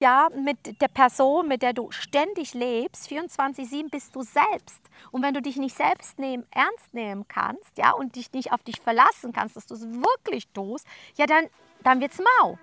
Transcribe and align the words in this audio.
ja, 0.00 0.28
mit 0.34 0.80
der 0.80 0.88
Person, 0.88 1.46
mit 1.46 1.60
der 1.60 1.74
du 1.74 1.90
ständig 1.90 2.54
lebst, 2.54 3.10
24-7 3.10 3.90
bist 3.90 4.16
du 4.16 4.22
selbst. 4.22 4.80
Und 5.10 5.22
wenn 5.22 5.34
du 5.34 5.42
dich 5.42 5.56
nicht 5.56 5.76
selbst 5.76 6.18
nehmen, 6.18 6.46
ernst 6.50 6.94
nehmen 6.94 7.28
kannst, 7.28 7.76
ja, 7.76 7.92
und 7.92 8.16
dich 8.16 8.32
nicht 8.32 8.50
auf 8.50 8.62
dich 8.62 8.80
verlassen 8.80 9.32
kannst, 9.32 9.56
dass 9.56 9.66
du 9.66 9.74
es 9.74 9.82
wirklich 9.82 10.48
tust, 10.48 10.86
ja, 11.16 11.26
dann, 11.26 11.44
dann 11.82 12.00
wird's 12.00 12.18
mau. 12.18 12.58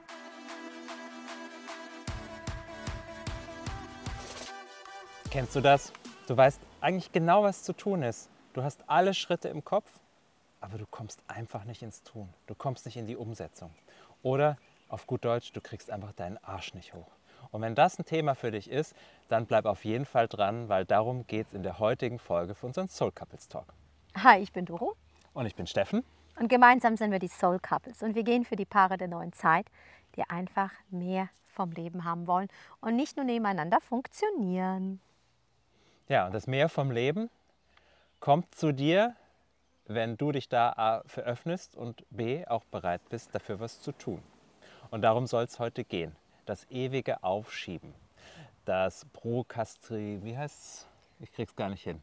Kennst 5.29 5.55
du 5.55 5.61
das? 5.61 5.93
Du 6.25 6.35
weißt 6.35 6.59
eigentlich 6.81 7.11
genau, 7.11 7.43
was 7.43 7.61
zu 7.61 7.73
tun 7.73 8.01
ist. 8.01 8.29
Du 8.53 8.63
hast 8.63 8.81
alle 8.87 9.13
Schritte 9.13 9.49
im 9.49 9.63
Kopf, 9.63 9.87
aber 10.59 10.79
du 10.79 10.87
kommst 10.89 11.19
einfach 11.27 11.65
nicht 11.65 11.83
ins 11.83 12.01
Tun. 12.01 12.33
Du 12.47 12.55
kommst 12.55 12.85
nicht 12.87 12.97
in 12.97 13.05
die 13.05 13.15
Umsetzung. 13.15 13.69
Oder 14.23 14.57
auf 14.89 15.05
gut 15.05 15.23
Deutsch, 15.23 15.51
du 15.51 15.61
kriegst 15.61 15.91
einfach 15.91 16.13
deinen 16.13 16.43
Arsch 16.43 16.73
nicht 16.73 16.95
hoch. 16.95 17.11
Und 17.51 17.61
wenn 17.61 17.75
das 17.75 17.97
ein 17.99 18.05
Thema 18.05 18.35
für 18.35 18.51
dich 18.51 18.69
ist, 18.69 18.95
dann 19.29 19.45
bleib 19.45 19.65
auf 19.65 19.85
jeden 19.85 20.05
Fall 20.05 20.27
dran, 20.27 20.69
weil 20.69 20.85
darum 20.85 21.25
geht 21.27 21.47
es 21.47 21.53
in 21.53 21.63
der 21.63 21.79
heutigen 21.79 22.19
Folge 22.19 22.55
für 22.55 22.65
unseren 22.65 22.87
Soul 22.87 23.11
Couples 23.11 23.47
Talk. 23.47 23.73
Hi, 24.15 24.39
ich 24.39 24.51
bin 24.51 24.65
Doro. 24.65 24.95
Und 25.33 25.45
ich 25.45 25.55
bin 25.55 25.67
Steffen. 25.67 26.03
Und 26.39 26.49
gemeinsam 26.49 26.97
sind 26.97 27.11
wir 27.11 27.19
die 27.19 27.27
Soul 27.27 27.59
Couples. 27.59 28.03
Und 28.03 28.15
wir 28.15 28.23
gehen 28.23 28.45
für 28.45 28.55
die 28.55 28.65
Paare 28.65 28.97
der 28.97 29.07
neuen 29.07 29.33
Zeit, 29.33 29.67
die 30.15 30.23
einfach 30.29 30.71
mehr 30.89 31.29
vom 31.45 31.71
Leben 31.71 32.03
haben 32.05 32.27
wollen 32.27 32.47
und 32.81 32.95
nicht 32.95 33.17
nur 33.17 33.25
nebeneinander 33.25 33.81
funktionieren. 33.81 34.99
Ja, 36.07 36.27
und 36.27 36.33
das 36.33 36.47
Mehr 36.47 36.69
vom 36.69 36.91
Leben 36.91 37.29
kommt 38.19 38.53
zu 38.55 38.71
dir, 38.71 39.15
wenn 39.85 40.17
du 40.17 40.31
dich 40.31 40.49
da 40.49 40.71
A 40.71 41.03
für 41.05 41.21
öffnest 41.21 41.75
und 41.75 42.05
B 42.09 42.45
auch 42.45 42.63
bereit 42.65 43.01
bist, 43.09 43.33
dafür 43.33 43.59
was 43.59 43.81
zu 43.81 43.91
tun. 43.91 44.21
Und 44.91 45.01
darum 45.01 45.27
soll 45.27 45.43
es 45.43 45.59
heute 45.59 45.83
gehen. 45.83 46.15
Das 46.47 46.65
ewige 46.69 47.21
Aufschieben. 47.25 47.93
Das 48.63 49.05
Prokastri, 49.11 50.19
wie 50.23 50.37
heißt 50.37 50.55
es? 50.57 50.87
Ich 51.19 51.31
krieg's 51.33 51.53
gar 51.55 51.67
nicht 51.69 51.83
hin. 51.83 52.01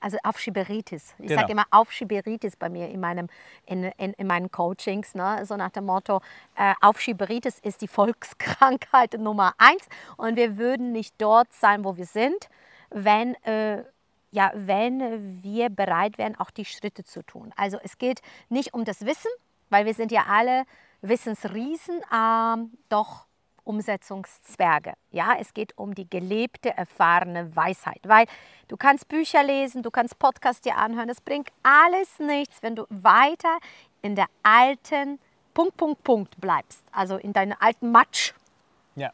Also 0.00 0.16
Aufschieberitis. 0.22 1.14
Ich 1.18 1.28
Genau. 1.28 1.40
sage 1.42 1.52
immer 1.52 1.66
Aufschieberitis 1.70 2.56
bei 2.56 2.70
mir 2.70 2.88
in, 2.88 3.00
meinem, 3.00 3.28
in, 3.66 3.84
in, 3.84 4.14
in 4.14 4.26
meinen 4.26 4.50
Coachings. 4.50 5.14
Ne? 5.14 5.44
So 5.44 5.56
nach 5.56 5.70
dem 5.70 5.84
Motto, 5.84 6.22
äh, 6.56 6.72
Aufschieberitis 6.80 7.58
ist 7.58 7.82
die 7.82 7.88
Volkskrankheit 7.88 9.12
Nummer 9.18 9.52
eins. 9.58 9.86
Und 10.16 10.36
wir 10.36 10.56
würden 10.56 10.92
nicht 10.92 11.14
dort 11.18 11.52
sein, 11.52 11.84
wo 11.84 11.96
wir 11.98 12.06
sind, 12.06 12.48
wenn, 12.88 13.34
äh, 13.44 13.84
ja, 14.30 14.52
wenn 14.54 15.42
wir 15.42 15.68
bereit 15.68 16.16
wären, 16.16 16.34
auch 16.36 16.50
die 16.50 16.64
Schritte 16.64 17.04
zu 17.04 17.22
tun. 17.22 17.52
Also 17.56 17.78
es 17.82 17.98
geht 17.98 18.22
nicht 18.48 18.72
um 18.72 18.86
das 18.86 19.04
Wissen, 19.04 19.30
weil 19.68 19.84
wir 19.84 19.94
sind 19.94 20.12
ja 20.12 20.24
alle 20.28 20.64
Wissensriesen, 21.02 22.00
ähm, 22.14 22.72
doch 22.88 23.26
Umsetzungszwerge. 23.70 24.94
Ja, 25.12 25.36
es 25.38 25.54
geht 25.54 25.78
um 25.78 25.94
die 25.94 26.10
gelebte, 26.10 26.76
erfahrene 26.76 27.54
Weisheit, 27.54 28.00
weil 28.02 28.26
du 28.66 28.76
kannst 28.76 29.06
Bücher 29.06 29.44
lesen, 29.44 29.84
du 29.84 29.92
kannst 29.92 30.18
Podcasts 30.18 30.60
dir 30.60 30.76
anhören, 30.76 31.08
es 31.08 31.20
bringt 31.20 31.50
alles 31.62 32.18
nichts, 32.18 32.64
wenn 32.64 32.74
du 32.74 32.84
weiter 32.88 33.58
in 34.02 34.16
der 34.16 34.26
alten 34.42 35.20
Punkt, 35.54 35.76
Punkt, 35.76 36.02
Punkt 36.02 36.40
bleibst, 36.40 36.82
also 36.90 37.16
in 37.16 37.32
deinem 37.32 37.56
alten 37.60 37.92
Matsch. 37.92 38.32
Ja. 38.96 39.12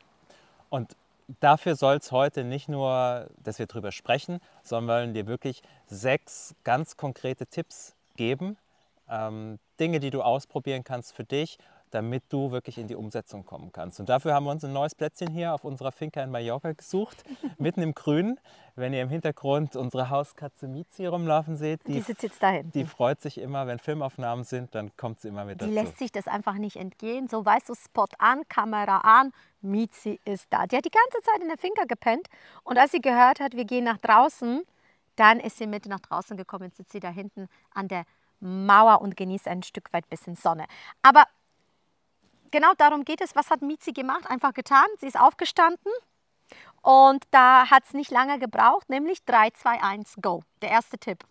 Und 0.70 0.96
dafür 1.40 1.76
soll 1.76 1.96
es 1.96 2.10
heute 2.10 2.42
nicht 2.42 2.70
nur, 2.70 3.28
dass 3.44 3.58
wir 3.58 3.66
drüber 3.66 3.92
sprechen, 3.92 4.40
sondern 4.62 4.96
wollen 4.96 5.14
dir 5.14 5.26
wirklich 5.26 5.60
sechs 5.86 6.54
ganz 6.64 6.96
konkrete 6.96 7.46
Tipps 7.46 7.94
geben. 8.16 8.56
Ähm, 9.10 9.58
Dinge, 9.78 10.00
die 10.00 10.10
du 10.10 10.22
ausprobieren 10.22 10.82
kannst 10.82 11.14
für 11.14 11.24
dich, 11.24 11.58
damit 11.90 12.24
du 12.30 12.50
wirklich 12.50 12.78
in 12.78 12.88
die 12.88 12.94
Umsetzung 12.96 13.44
kommen 13.44 13.72
kannst. 13.72 14.00
Und 14.00 14.08
dafür 14.08 14.34
haben 14.34 14.44
wir 14.44 14.50
uns 14.50 14.64
ein 14.64 14.72
neues 14.72 14.94
Plätzchen 14.94 15.30
hier 15.30 15.54
auf 15.54 15.64
unserer 15.64 15.92
Finca 15.92 16.22
in 16.22 16.30
Mallorca 16.30 16.72
gesucht, 16.72 17.24
mitten 17.58 17.82
im 17.82 17.94
Grünen. 17.94 18.38
Wenn 18.74 18.92
ihr 18.92 19.00
im 19.02 19.08
Hintergrund 19.08 19.74
unsere 19.76 20.10
Hauskatze 20.10 20.68
Mizi 20.68 21.06
rumlaufen 21.06 21.56
seht, 21.56 21.86
Die 21.86 21.94
die, 21.94 22.00
sitzt 22.00 22.22
jetzt 22.22 22.42
da 22.42 22.50
hinten. 22.50 22.72
die 22.72 22.84
freut 22.84 23.22
sich 23.22 23.38
immer, 23.38 23.66
wenn 23.66 23.78
Filmaufnahmen 23.78 24.44
sind, 24.44 24.74
dann 24.74 24.94
kommt 24.98 25.20
sie 25.20 25.28
immer 25.28 25.44
mit 25.46 25.62
Die 25.62 25.64
dazu. 25.64 25.72
lässt 25.72 25.98
sich 25.98 26.12
das 26.12 26.26
einfach 26.26 26.54
nicht 26.54 26.76
entgehen. 26.76 27.26
So 27.28 27.44
weißt 27.44 27.68
du, 27.70 27.74
Spot 27.74 28.04
an, 28.18 28.42
Kamera 28.50 28.98
an, 28.98 29.32
Mizi 29.62 30.20
ist 30.26 30.46
da. 30.50 30.66
Die 30.66 30.76
hat 30.76 30.84
die 30.84 30.90
ganze 30.90 31.22
Zeit 31.22 31.40
in 31.40 31.48
der 31.48 31.56
Finca 31.56 31.84
gepennt 31.84 32.28
und 32.64 32.76
als 32.76 32.92
sie 32.92 33.00
gehört 33.00 33.40
hat, 33.40 33.54
wir 33.56 33.64
gehen 33.64 33.84
nach 33.84 33.96
draußen, 33.98 34.62
dann 35.16 35.40
ist 35.40 35.56
sie 35.56 35.66
mit 35.66 35.86
nach 35.86 36.00
draußen 36.00 36.36
gekommen. 36.36 36.64
Jetzt 36.64 36.76
sitzt 36.76 36.92
sie 36.92 37.00
da 37.00 37.08
hinten 37.08 37.48
an 37.72 37.88
der 37.88 38.04
Mauer 38.40 39.00
und 39.00 39.16
genießt 39.16 39.48
ein 39.48 39.62
Stück 39.62 39.90
weit 39.94 40.10
bisschen 40.10 40.34
Sonne. 40.36 40.66
Aber 41.00 41.24
genau 42.50 42.72
darum 42.78 43.04
geht 43.04 43.20
es. 43.20 43.34
Was 43.36 43.50
hat 43.50 43.62
Mizi 43.62 43.92
gemacht? 43.92 44.28
Einfach 44.28 44.54
getan. 44.54 44.86
Sie 45.00 45.06
ist 45.06 45.18
aufgestanden 45.18 45.92
und 46.82 47.24
da 47.30 47.70
hat 47.70 47.84
es 47.84 47.94
nicht 47.94 48.10
lange 48.10 48.38
gebraucht, 48.38 48.88
nämlich 48.88 49.24
3, 49.24 49.50
2, 49.50 49.82
1, 49.82 50.14
go. 50.22 50.42
Der 50.62 50.70
erste 50.70 50.98
Tipp. 50.98 51.24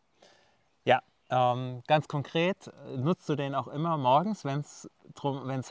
Ja, 0.84 1.02
ähm, 1.30 1.82
ganz 1.88 2.08
konkret 2.08 2.68
äh, 2.68 2.98
nutzt 2.98 3.28
du 3.30 3.36
den 3.36 3.56
auch 3.56 3.68
immer 3.68 3.98
morgens, 3.98 4.44
wenn 4.44 4.60
es 4.60 4.90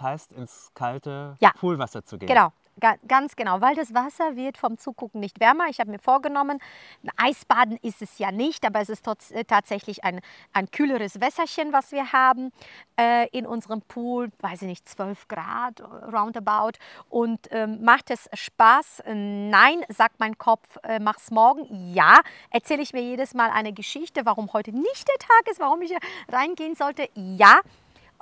heißt, 0.00 0.32
ins 0.32 0.70
kalte 0.74 1.36
Ja. 1.40 1.52
Poolwasser 1.52 2.02
zu 2.02 2.18
gehen. 2.18 2.28
Genau, 2.28 2.52
ganz 2.80 3.36
genau, 3.36 3.60
weil 3.60 3.74
das 3.74 3.94
Wasser 3.94 4.36
wird 4.36 4.58
vom 4.58 4.78
Zugucken 4.78 5.20
nicht 5.20 5.40
wärmer. 5.40 5.66
Ich 5.68 5.80
habe 5.80 5.90
mir 5.90 5.98
vorgenommen, 5.98 6.58
ein 7.02 7.10
Eisbaden 7.16 7.78
ist 7.82 8.02
es 8.02 8.18
ja 8.18 8.32
nicht, 8.32 8.64
aber 8.64 8.80
es 8.80 8.88
ist 8.88 9.06
äh, 9.32 9.44
tatsächlich 9.44 10.04
ein, 10.04 10.20
ein 10.52 10.70
kühleres 10.70 11.20
Wässerchen, 11.20 11.72
was 11.72 11.92
wir 11.92 12.12
haben 12.12 12.52
äh, 12.98 13.28
in 13.30 13.46
unserem 13.46 13.82
Pool, 13.82 14.30
weiß 14.40 14.62
ich 14.62 14.68
nicht, 14.68 14.88
12 14.88 15.28
Grad 15.28 15.80
äh, 15.80 15.84
roundabout. 15.84 16.78
Und 17.08 17.48
ähm, 17.50 17.82
macht 17.82 18.10
es 18.10 18.28
Spaß? 18.32 19.02
Nein, 19.06 19.82
sagt 19.88 20.20
mein 20.20 20.38
Kopf, 20.38 20.78
äh, 20.82 20.98
mach's 20.98 21.30
morgen. 21.30 21.92
Ja, 21.94 22.20
erzähle 22.50 22.82
ich 22.82 22.92
mir 22.92 23.02
jedes 23.02 23.34
Mal 23.34 23.50
eine 23.50 23.72
Geschichte, 23.72 24.22
warum 24.24 24.52
heute 24.52 24.72
nicht 24.72 25.08
der 25.08 25.18
Tag 25.18 25.50
ist, 25.50 25.60
warum 25.60 25.82
ich 25.82 25.92
äh, 25.92 25.98
reingehen 26.30 26.74
sollte. 26.74 27.08
Ja, 27.14 27.60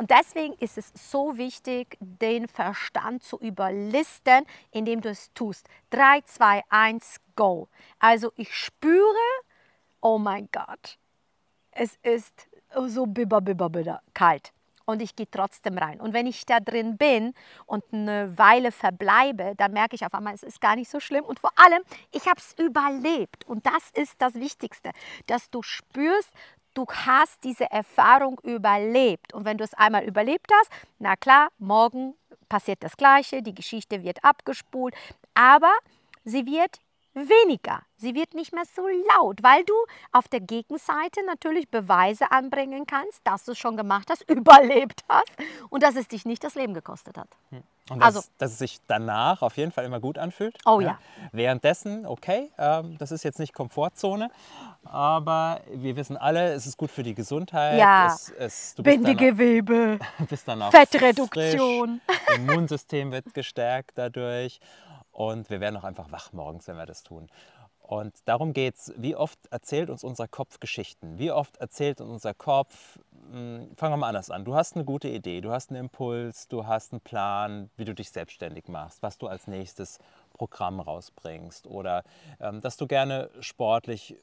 und 0.02 0.10
deswegen 0.10 0.54
ist 0.54 0.78
es 0.78 0.90
so 0.96 1.38
wichtig, 1.38 1.96
den 2.00 2.48
Verstand 2.48 3.22
zu 3.22 3.38
überlisten, 3.38 4.44
indem 4.72 5.00
du 5.00 5.10
es 5.10 5.32
tust. 5.32 5.68
3, 5.90 6.22
2, 6.22 6.64
1, 6.70 7.20
go. 7.36 7.68
Also 8.00 8.32
ich 8.34 8.52
spüre, 8.52 9.14
oh 10.00 10.18
mein 10.18 10.48
Gott, 10.50 10.98
es 11.70 12.00
ist 12.02 12.48
so 12.88 13.06
bibber, 13.06 13.40
bibber, 13.40 13.70
bibber 13.70 14.02
kalt. 14.12 14.52
Und 14.86 15.02
ich 15.02 15.14
gehe 15.14 15.30
trotzdem 15.30 15.78
rein. 15.78 16.00
Und 16.00 16.14
wenn 16.14 16.26
ich 16.26 16.46
da 16.46 16.58
drin 16.58 16.96
bin 16.96 17.32
und 17.66 17.84
eine 17.92 18.36
Weile 18.36 18.72
verbleibe, 18.72 19.54
dann 19.56 19.72
merke 19.72 19.94
ich 19.94 20.04
auf 20.04 20.14
einmal, 20.14 20.34
es 20.34 20.42
ist 20.42 20.60
gar 20.60 20.74
nicht 20.74 20.90
so 20.90 20.98
schlimm. 20.98 21.24
Und 21.24 21.38
vor 21.38 21.52
allem, 21.54 21.84
ich 22.10 22.26
habe 22.26 22.40
es 22.40 22.56
überlebt. 22.58 23.46
Und 23.46 23.64
das 23.66 23.90
ist 23.94 24.20
das 24.20 24.34
Wichtigste, 24.34 24.90
dass 25.28 25.48
du 25.48 25.62
spürst, 25.62 26.32
du 26.74 26.86
hast 26.86 27.42
diese 27.44 27.70
Erfahrung 27.70 28.40
überlebt. 28.42 29.32
Und 29.34 29.44
wenn 29.44 29.58
du 29.58 29.64
es 29.64 29.74
einmal 29.74 30.04
überlebt 30.04 30.50
hast, 30.52 30.70
na 30.98 31.16
klar, 31.16 31.48
morgen 31.58 32.14
passiert 32.48 32.82
das 32.82 32.96
Gleiche, 32.96 33.42
die 33.42 33.54
Geschichte 33.54 34.02
wird 34.02 34.24
abgespult, 34.24 34.94
aber 35.34 35.72
sie 36.24 36.46
wird 36.46 36.78
weniger. 37.14 37.82
Sie 37.96 38.14
wird 38.14 38.34
nicht 38.34 38.52
mehr 38.52 38.64
so 38.74 38.82
laut, 39.16 39.42
weil 39.42 39.64
du 39.64 39.74
auf 40.12 40.28
der 40.28 40.40
Gegenseite 40.40 41.24
natürlich 41.26 41.68
Beweise 41.68 42.30
anbringen 42.32 42.86
kannst, 42.86 43.20
dass 43.24 43.44
du 43.44 43.52
es 43.52 43.58
schon 43.58 43.76
gemacht 43.76 44.08
hast, 44.10 44.22
überlebt 44.30 45.02
hast 45.08 45.30
und 45.70 45.82
dass 45.82 45.96
es 45.96 46.08
dich 46.08 46.24
nicht 46.24 46.42
das 46.44 46.54
Leben 46.54 46.74
gekostet 46.74 47.16
hat. 47.18 47.28
Und 47.90 47.98
dass, 48.00 48.16
Also- 48.16 48.28
dass 48.38 48.52
es 48.52 48.58
sich 48.58 48.78
danach 48.86 49.42
auf 49.42 49.56
jeden 49.56 49.72
Fall 49.72 49.84
immer 49.84 50.00
gut 50.00 50.16
anfühlt. 50.18 50.56
Oh 50.64 50.80
ja. 50.80 50.98
Währenddessen, 51.32 52.06
okay, 52.06 52.50
ähm, 52.58 52.96
das 52.98 53.10
ist 53.12 53.22
jetzt 53.24 53.38
nicht 53.38 53.52
Komfortzone, 53.52 54.30
aber 54.84 55.60
wir 55.72 55.96
wissen 55.96 56.16
alle, 56.16 56.52
es 56.52 56.66
ist 56.66 56.76
gut 56.76 56.90
für 56.90 57.02
die 57.02 57.14
Gesundheit. 57.14 57.78
Ja. 57.78 58.06
Es, 58.06 58.30
es, 58.30 58.74
du 58.74 58.82
bist 58.82 58.96
danach, 58.98 59.06
Bindegewebe, 59.16 59.98
bist 60.28 60.46
danach 60.48 60.70
Fettreduktion. 60.70 62.00
frisch, 62.06 62.36
Immunsystem 62.36 63.12
wird 63.12 63.32
gestärkt 63.34 63.92
dadurch 63.96 64.60
und 65.12 65.50
wir 65.50 65.60
werden 65.60 65.76
auch 65.76 65.84
einfach 65.84 66.10
wach 66.10 66.32
morgens, 66.32 66.66
wenn 66.68 66.76
wir 66.76 66.86
das 66.86 67.02
tun. 67.02 67.28
Und 67.82 68.14
darum 68.26 68.52
geht 68.52 68.76
es. 68.76 68.94
Wie 68.96 69.16
oft 69.16 69.38
erzählt 69.50 69.90
uns 69.90 70.04
unser 70.04 70.26
Kopf 70.26 70.60
Geschichten? 70.60 71.18
Wie 71.18 71.30
oft 71.30 71.58
erzählt 71.58 72.00
uns 72.00 72.10
unser 72.10 72.32
Kopf, 72.32 72.98
mh, 73.30 73.66
fangen 73.76 73.92
wir 73.92 73.96
mal 73.96 74.08
anders 74.08 74.30
an. 74.30 74.44
Du 74.44 74.54
hast 74.54 74.76
eine 74.76 74.84
gute 74.84 75.08
Idee, 75.08 75.40
du 75.40 75.50
hast 75.50 75.70
einen 75.70 75.80
Impuls, 75.80 76.48
du 76.48 76.66
hast 76.66 76.92
einen 76.92 77.00
Plan, 77.00 77.70
wie 77.76 77.84
du 77.84 77.94
dich 77.94 78.10
selbstständig 78.10 78.68
machst, 78.68 79.02
was 79.02 79.18
du 79.18 79.26
als 79.26 79.46
nächstes 79.46 79.98
Programm 80.32 80.80
rausbringst 80.80 81.66
oder 81.66 82.04
ähm, 82.40 82.60
dass 82.60 82.76
du 82.76 82.86
gerne 82.86 83.30
sportlich 83.40 84.16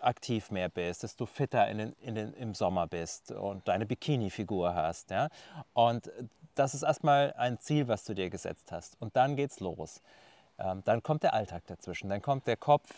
aktiv 0.00 0.50
mehr 0.50 0.68
bist, 0.68 1.02
dass 1.02 1.16
du 1.16 1.26
fitter 1.26 1.68
in 1.68 1.78
den, 1.78 1.92
in 2.00 2.14
den, 2.14 2.34
im 2.34 2.54
Sommer 2.54 2.86
bist 2.86 3.32
und 3.32 3.66
deine 3.66 3.86
Bikini-Figur 3.86 4.74
hast. 4.74 5.10
Ja? 5.10 5.28
Und 5.72 6.10
das 6.54 6.74
ist 6.74 6.82
erstmal 6.82 7.32
ein 7.34 7.58
Ziel, 7.60 7.88
was 7.88 8.04
du 8.04 8.14
dir 8.14 8.30
gesetzt 8.30 8.72
hast. 8.72 9.00
Und 9.00 9.16
dann 9.16 9.36
geht's 9.36 9.60
los. 9.60 10.02
Ähm, 10.58 10.82
dann 10.84 11.02
kommt 11.02 11.22
der 11.22 11.34
Alltag 11.34 11.64
dazwischen. 11.66 12.08
Dann 12.08 12.22
kommt 12.22 12.46
der 12.46 12.56
Kopf, 12.56 12.88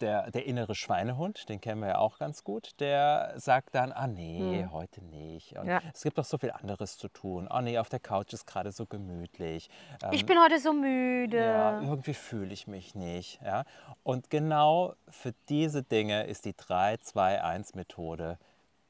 der, 0.00 0.30
der 0.30 0.44
innere 0.44 0.74
Schweinehund, 0.74 1.48
den 1.48 1.58
kennen 1.58 1.80
wir 1.80 1.88
ja 1.88 1.98
auch 1.98 2.18
ganz 2.18 2.44
gut, 2.44 2.78
der 2.80 3.32
sagt 3.36 3.74
dann, 3.74 3.92
ah 3.92 4.06
nee, 4.06 4.60
Hm. 4.64 4.72
heute 4.72 5.02
nicht. 5.02 5.56
Und 5.58 5.66
Ja. 5.68 5.80
Es 5.94 6.02
gibt 6.02 6.18
doch 6.18 6.24
so 6.26 6.36
viel 6.36 6.50
anderes 6.50 6.98
zu 6.98 7.08
tun. 7.08 7.48
Ah 7.48 7.62
nee, 7.62 7.78
auf 7.78 7.88
der 7.88 7.98
Couch 8.00 8.34
ist 8.34 8.46
gerade 8.46 8.72
so 8.72 8.84
gemütlich. 8.84 9.70
Ähm, 10.02 10.10
Ich 10.12 10.26
bin 10.26 10.38
heute 10.38 10.58
so 10.60 10.74
müde. 10.74 11.38
ja, 11.38 11.80
irgendwie 11.80 12.12
fühle 12.12 12.52
ich 12.52 12.66
mich 12.66 12.94
nicht. 12.94 13.40
Ja? 13.42 13.64
Und 14.02 14.28
genau 14.28 14.92
für 15.08 15.32
diese 15.48 15.82
Dinge 15.82 16.24
ist 16.24 16.44
die 16.44 16.52
3-2-1-Methode 16.52 18.38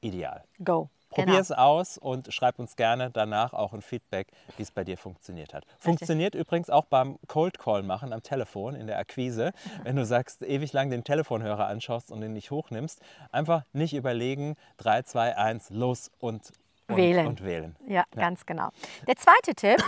ideal. 0.00 0.42
Go. 0.64 0.90
Probier 1.16 1.32
Genau. 1.32 1.40
es 1.40 1.52
aus 1.52 1.98
und 1.98 2.32
schreib 2.32 2.58
uns 2.58 2.76
gerne 2.76 3.10
danach 3.10 3.52
auch 3.52 3.72
ein 3.72 3.82
Feedback, 3.82 4.28
wie 4.56 4.62
es 4.62 4.70
bei 4.70 4.84
dir 4.84 4.96
funktioniert 4.98 5.54
hat. 5.54 5.64
Funktioniert 5.78 6.34
übrigens 6.34 6.70
auch 6.70 6.84
beim 6.84 7.18
Cold 7.26 7.58
Call 7.58 7.82
machen 7.82 8.12
am 8.12 8.22
Telefon 8.22 8.74
in 8.74 8.86
der 8.86 8.98
Akquise. 8.98 9.52
Wenn 9.82 9.96
du 9.96 10.04
sagst, 10.04 10.42
ewig 10.42 10.72
lang 10.72 10.90
den 10.90 11.04
Telefonhörer 11.04 11.66
anschaust 11.66 12.10
und 12.12 12.20
den 12.20 12.32
nicht 12.32 12.50
hochnimmst, 12.50 13.00
einfach 13.32 13.64
nicht 13.72 13.94
überlegen, 13.94 14.56
3, 14.78 15.02
2, 15.02 15.36
1, 15.36 15.70
los 15.70 16.10
und, 16.18 16.52
und 16.88 16.96
Wählen. 16.96 17.26
Und 17.26 17.44
wählen. 17.44 17.76
Ja, 17.88 18.04
ganz 18.14 18.46
genau. 18.46 18.68
Der 19.08 19.16
zweite 19.16 19.54
Tipp, 19.54 19.82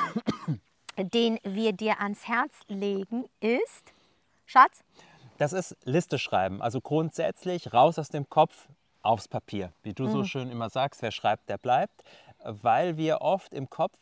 den 0.97 1.39
wir 1.45 1.73
dir 1.73 2.01
ans 2.01 2.27
Herz 2.27 2.55
legen, 2.69 3.27
ist, 3.41 3.93
Schatz, 4.47 4.81
Das 5.37 5.53
ist 5.53 5.77
Liste 5.85 6.19
schreiben. 6.19 6.61
Also 6.63 6.81
grundsätzlich 6.81 7.73
raus 7.73 7.99
aus 7.99 8.09
dem 8.09 8.29
Kopf 8.29 8.69
aufs 9.09 9.27
Papier. 9.27 9.73
Wie 9.83 9.95
du 9.95 10.05
Mhm. 10.05 10.11
so 10.11 10.25
schön 10.25 10.51
immer 10.51 10.69
sagst, 10.69 11.01
wer 11.01 11.11
schreibt, 11.11 11.49
der 11.49 11.57
bleibt. 11.59 12.05
Weil 12.45 12.97
wir 12.99 13.23
oft 13.23 13.55
im 13.55 13.69
Kopf 13.71 13.97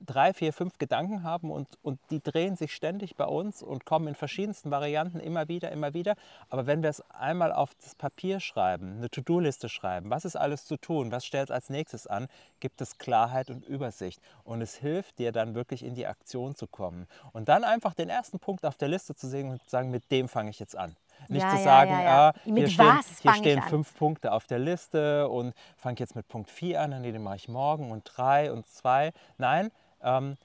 drei, 0.00 0.32
vier, 0.34 0.52
fünf 0.52 0.78
Gedanken 0.78 1.22
haben 1.22 1.50
und, 1.50 1.68
und 1.82 1.98
die 2.10 2.22
drehen 2.22 2.56
sich 2.56 2.74
ständig 2.74 3.16
bei 3.16 3.24
uns 3.24 3.62
und 3.62 3.84
kommen 3.86 4.08
in 4.08 4.14
verschiedensten 4.14 4.70
Varianten 4.70 5.20
immer 5.20 5.48
wieder, 5.48 5.72
immer 5.72 5.94
wieder. 5.94 6.16
Aber 6.50 6.66
wenn 6.66 6.82
wir 6.82 6.90
es 6.90 7.00
einmal 7.10 7.52
auf 7.52 7.70
das 7.82 7.94
Papier 7.94 8.40
schreiben, 8.40 8.96
eine 8.96 9.10
To-Do-Liste 9.10 9.68
schreiben, 9.68 10.10
was 10.10 10.24
ist 10.24 10.36
alles 10.36 10.64
zu 10.66 10.76
tun, 10.76 11.12
was 11.12 11.24
stellt 11.24 11.50
als 11.50 11.70
nächstes 11.70 12.06
an, 12.06 12.28
gibt 12.60 12.80
es 12.80 12.98
Klarheit 12.98 13.50
und 13.50 13.64
Übersicht. 13.64 14.20
Und 14.44 14.60
es 14.62 14.76
hilft 14.76 15.18
dir 15.18 15.32
dann 15.32 15.54
wirklich 15.54 15.82
in 15.82 15.94
die 15.94 16.06
Aktion 16.06 16.54
zu 16.54 16.66
kommen. 16.66 17.06
Und 17.32 17.48
dann 17.48 17.64
einfach 17.64 17.94
den 17.94 18.08
ersten 18.08 18.38
Punkt 18.38 18.64
auf 18.66 18.76
der 18.76 18.88
Liste 18.88 19.14
zu 19.14 19.28
sehen 19.28 19.50
und 19.50 19.68
sagen, 19.68 19.90
mit 19.90 20.10
dem 20.10 20.28
fange 20.28 20.50
ich 20.50 20.58
jetzt 20.58 20.76
an. 20.76 20.96
Nicht 21.28 21.42
Ja, 21.42 21.50
zu 21.50 21.58
sagen, 21.58 21.90
ja, 21.92 22.02
ja. 22.02 22.28
Ah, 22.28 22.32
hier 22.44 22.68
stehen, 22.68 23.00
hier 23.22 23.32
fange 23.32 23.38
stehen 23.38 23.62
fünf 23.62 23.96
Punkte 23.96 24.32
auf 24.32 24.46
der 24.46 24.58
Liste 24.58 25.28
und 25.28 25.54
fange 25.76 25.96
jetzt 25.98 26.14
mit 26.14 26.28
Punkt 26.28 26.50
4 26.50 26.80
an, 26.80 27.00
nee, 27.00 27.12
den 27.12 27.22
mache 27.22 27.36
ich 27.36 27.48
morgen 27.48 27.90
und 27.90 28.04
drei 28.04 28.52
und 28.52 28.66
zwei. 28.68 29.12
Nein, 29.38 29.70
ähm, 30.02 30.36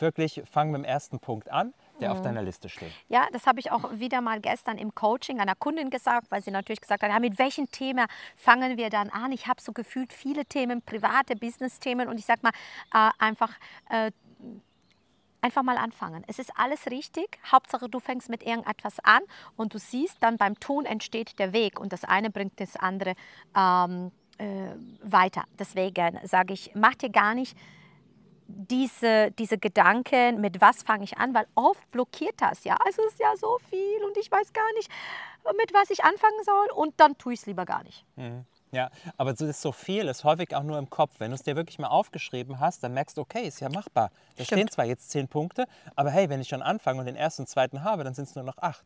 wirklich 0.00 0.42
fang 0.50 0.70
mit 0.70 0.80
dem 0.80 0.84
ersten 0.84 1.20
Punkt 1.20 1.50
an, 1.50 1.72
der 2.00 2.08
Mhm. 2.08 2.16
auf 2.16 2.22
deiner 2.22 2.42
Liste 2.42 2.68
steht. 2.68 2.90
Ja, 3.08 3.26
das 3.32 3.46
habe 3.46 3.60
ich 3.60 3.70
auch 3.70 3.92
wieder 3.92 4.20
mal 4.20 4.40
gestern 4.40 4.78
im 4.78 4.94
Coaching 4.94 5.40
einer 5.40 5.54
Kundin 5.54 5.90
gesagt, 5.90 6.30
weil 6.30 6.42
sie 6.42 6.50
natürlich 6.50 6.80
gesagt 6.80 7.02
hat, 7.02 7.10
ja, 7.10 7.20
mit 7.20 7.38
welchem 7.38 7.70
Thema 7.70 8.06
fangen 8.34 8.76
wir 8.76 8.90
dann 8.90 9.10
an? 9.10 9.30
Ich 9.32 9.46
habe 9.46 9.60
so 9.60 9.72
gefühlt 9.72 10.12
viele 10.12 10.44
Themen, 10.44 10.82
private 10.82 11.36
Business-Themen 11.36 12.08
und 12.08 12.18
ich 12.18 12.26
sage 12.26 12.40
mal 12.42 12.52
äh, 12.92 13.10
einfach, 13.18 13.52
äh, 13.90 14.10
einfach 15.40 15.62
mal 15.62 15.76
anfangen. 15.76 16.24
Es 16.26 16.38
ist 16.38 16.52
alles 16.56 16.86
richtig. 16.90 17.38
Hauptsache, 17.50 17.88
du 17.88 18.00
fängst 18.00 18.28
mit 18.28 18.42
irgendetwas 18.42 19.00
an 19.00 19.22
und 19.56 19.74
du 19.74 19.78
siehst, 19.78 20.22
dann 20.22 20.36
beim 20.36 20.58
Tun 20.58 20.84
entsteht 20.84 21.38
der 21.38 21.52
Weg 21.52 21.80
und 21.80 21.92
das 21.92 22.04
eine 22.04 22.30
bringt 22.30 22.60
das 22.60 22.76
andere 22.76 23.14
ähm, 23.56 24.12
äh, 24.38 24.70
weiter. 25.02 25.44
Deswegen 25.58 26.18
sage 26.24 26.52
ich, 26.54 26.72
mach 26.74 26.94
dir 26.94 27.10
gar 27.10 27.34
nicht 27.34 27.56
diese, 28.48 29.32
diese 29.32 29.58
Gedanken, 29.58 30.40
mit 30.40 30.60
was 30.60 30.82
fange 30.82 31.04
ich 31.04 31.18
an, 31.18 31.34
weil 31.34 31.46
oft 31.54 31.90
blockiert 31.90 32.34
das 32.38 32.64
ja. 32.64 32.76
Es 32.88 32.98
ist 32.98 33.18
ja 33.18 33.36
so 33.36 33.58
viel 33.70 34.04
und 34.04 34.16
ich 34.16 34.30
weiß 34.30 34.52
gar 34.52 34.72
nicht, 34.74 34.90
mit 35.58 35.72
was 35.74 35.90
ich 35.90 36.04
anfangen 36.04 36.42
soll 36.44 36.68
und 36.74 36.94
dann 36.98 37.18
tue 37.18 37.32
ich 37.34 37.40
es 37.40 37.46
lieber 37.46 37.64
gar 37.64 37.82
nicht. 37.82 38.04
Ja, 38.72 38.90
aber 39.16 39.36
so 39.36 39.46
ist 39.46 39.62
so 39.62 39.72
viel, 39.72 40.08
ist 40.08 40.24
häufig 40.24 40.54
auch 40.54 40.62
nur 40.62 40.78
im 40.78 40.90
Kopf. 40.90 41.14
Wenn 41.18 41.30
du 41.30 41.36
es 41.36 41.42
dir 41.42 41.56
wirklich 41.56 41.78
mal 41.78 41.88
aufgeschrieben 41.88 42.60
hast, 42.60 42.82
dann 42.82 42.94
merkst 42.94 43.16
du, 43.16 43.20
okay, 43.20 43.46
ist 43.46 43.60
ja 43.60 43.68
machbar. 43.68 44.10
Da 44.36 44.44
Stimmt. 44.44 44.60
stehen 44.60 44.70
zwar 44.70 44.84
jetzt 44.84 45.10
zehn 45.10 45.28
Punkte, 45.28 45.66
aber 45.94 46.10
hey, 46.10 46.28
wenn 46.28 46.40
ich 46.40 46.48
schon 46.48 46.62
anfange 46.62 47.00
und 47.00 47.06
den 47.06 47.16
ersten 47.16 47.42
und 47.42 47.46
zweiten 47.46 47.84
habe, 47.84 48.04
dann 48.04 48.14
sind 48.14 48.28
es 48.28 48.34
nur 48.34 48.44
noch 48.44 48.58
acht. 48.58 48.84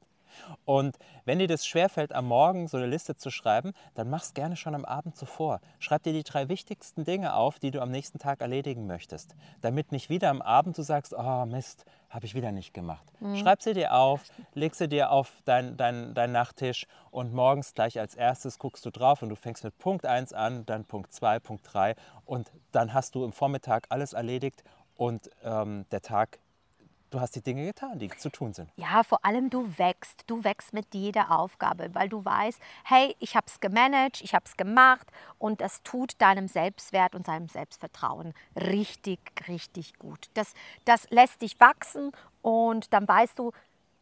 Und 0.65 0.97
wenn 1.25 1.39
dir 1.39 1.49
das 1.49 1.67
schwerfällt, 1.67 2.13
am 2.13 2.27
Morgen 2.27 2.69
so 2.69 2.77
eine 2.77 2.87
Liste 2.87 3.15
zu 3.15 3.31
schreiben, 3.31 3.73
dann 3.95 4.11
mach 4.11 4.23
es 4.23 4.35
gerne 4.35 4.57
schon 4.57 4.75
am 4.75 4.85
Abend 4.85 5.17
zuvor. 5.17 5.61
Schreib 5.79 6.03
dir 6.03 6.13
die 6.13 6.23
drei 6.23 6.49
wichtigsten 6.49 7.05
Dinge 7.05 7.35
auf, 7.35 7.59
die 7.59 7.71
du 7.71 7.81
am 7.81 7.91
nächsten 7.91 8.19
Tag 8.19 8.41
erledigen 8.41 8.87
möchtest. 8.87 9.35
Damit 9.61 9.93
nicht 9.93 10.11
wieder 10.11 10.31
am 10.31 10.43
Abend 10.43 10.77
du 10.79 10.83
sagst, 10.83 11.15
oh 11.17 11.47
Mist, 11.47 11.85
habe 12.11 12.27
ich 12.27 12.35
wieder 12.35 12.51
nicht 12.51 12.75
gemacht. 12.75 13.07
Schreib 13.37 13.63
sie 13.63 13.73
dir 13.73 13.95
auf, 13.95 14.23
leg 14.55 14.75
sie 14.75 14.89
dir 14.89 15.11
auf 15.11 15.31
deinen 15.45 15.77
dein, 15.77 16.13
dein 16.13 16.33
Nachttisch 16.33 16.87
und 17.11 17.33
morgens 17.33 17.73
gleich 17.73 17.99
als 18.01 18.17
erstes 18.17 18.59
guckst 18.59 18.85
du 18.85 18.91
drauf 18.91 19.23
und 19.23 19.29
du 19.29 19.37
fängst 19.37 19.63
mit 19.63 19.79
Punkt 19.79 20.05
1 20.05 20.33
an, 20.33 20.67
dann 20.67 20.85
Punkt 20.85 21.13
2, 21.13 21.39
Punkt 21.39 21.73
3 21.73 21.95
und 22.25 22.51
dann 22.73 22.93
hast 22.93 23.15
du 23.15 23.25
im 23.25 23.33
Vormittag 23.33 23.87
alles 23.91 24.13
erledigt 24.13 24.65
und 24.97 25.31
ähm, 25.45 25.87
der 25.93 26.03
Tag, 26.03 26.41
du 27.11 27.21
hast 27.21 27.35
die 27.37 27.43
Dinge 27.43 27.67
getan, 27.67 27.99
die 27.99 28.09
zu 28.09 28.31
tun 28.31 28.53
sind. 28.53 28.71
Ja, 28.77 29.03
vor 29.03 29.25
allem 29.25 29.51
du 29.51 29.67
wächst. 29.79 30.25
Du 30.27 30.43
wächst 30.45 30.73
mit 30.73 30.95
jeder 30.95 31.31
Aufgabe, 31.31 31.91
weil 31.93 32.09
du 32.09 32.25
weißt, 32.25 32.61
hey, 32.85 33.15
ich 33.19 33.37
habe 33.37 33.47
es 33.47 33.61
gemanagt, 33.61 34.21
ich 34.23 34.35
habe 34.35 34.45
es 34.47 34.57
gemacht 34.57 35.07
und 35.39 35.61
das 35.61 35.83
tut 35.83 36.21
deinem 36.21 36.49
Selbstwert 36.49 37.15
und 37.15 37.29
deinem 37.29 37.49
Selbstvertrauen 37.49 38.35
richtig, 38.57 39.19
richtig 39.49 39.99
gut. 39.99 40.31
Das, 40.35 40.55
das 40.85 41.09
lässt 41.11 41.43
dich 41.43 41.59
wachsen 41.61 42.13
und 42.43 42.93
dann 42.93 43.07
weißt 43.07 43.39
du, 43.39 43.53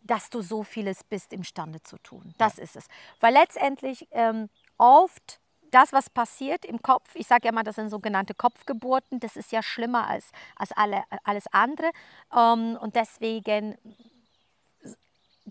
dass 0.02 0.30
du 0.30 0.40
so 0.40 0.62
vieles 0.62 1.04
bist 1.04 1.32
imstande 1.32 1.82
zu 1.82 1.98
tun. 1.98 2.34
Das 2.38 2.58
ist 2.58 2.76
es. 2.76 2.86
Weil 3.20 3.34
letztendlich 3.34 4.08
ähm, 4.12 4.48
oft 4.78 5.40
das, 5.70 5.92
was 5.92 6.10
passiert 6.10 6.64
im 6.64 6.82
Kopf, 6.82 7.10
ich 7.14 7.26
sage 7.26 7.44
ja 7.44 7.52
immer, 7.52 7.64
das 7.64 7.76
sind 7.76 7.90
sogenannte 7.90 8.34
Kopfgeburten, 8.34 9.20
das 9.20 9.36
ist 9.36 9.52
ja 9.52 9.62
schlimmer 9.62 10.06
als, 10.08 10.30
als 10.56 10.72
alle, 10.72 11.02
alles 11.24 11.46
andere. 11.52 11.90
Ähm, 12.34 12.78
und 12.80 12.96
deswegen 12.96 13.76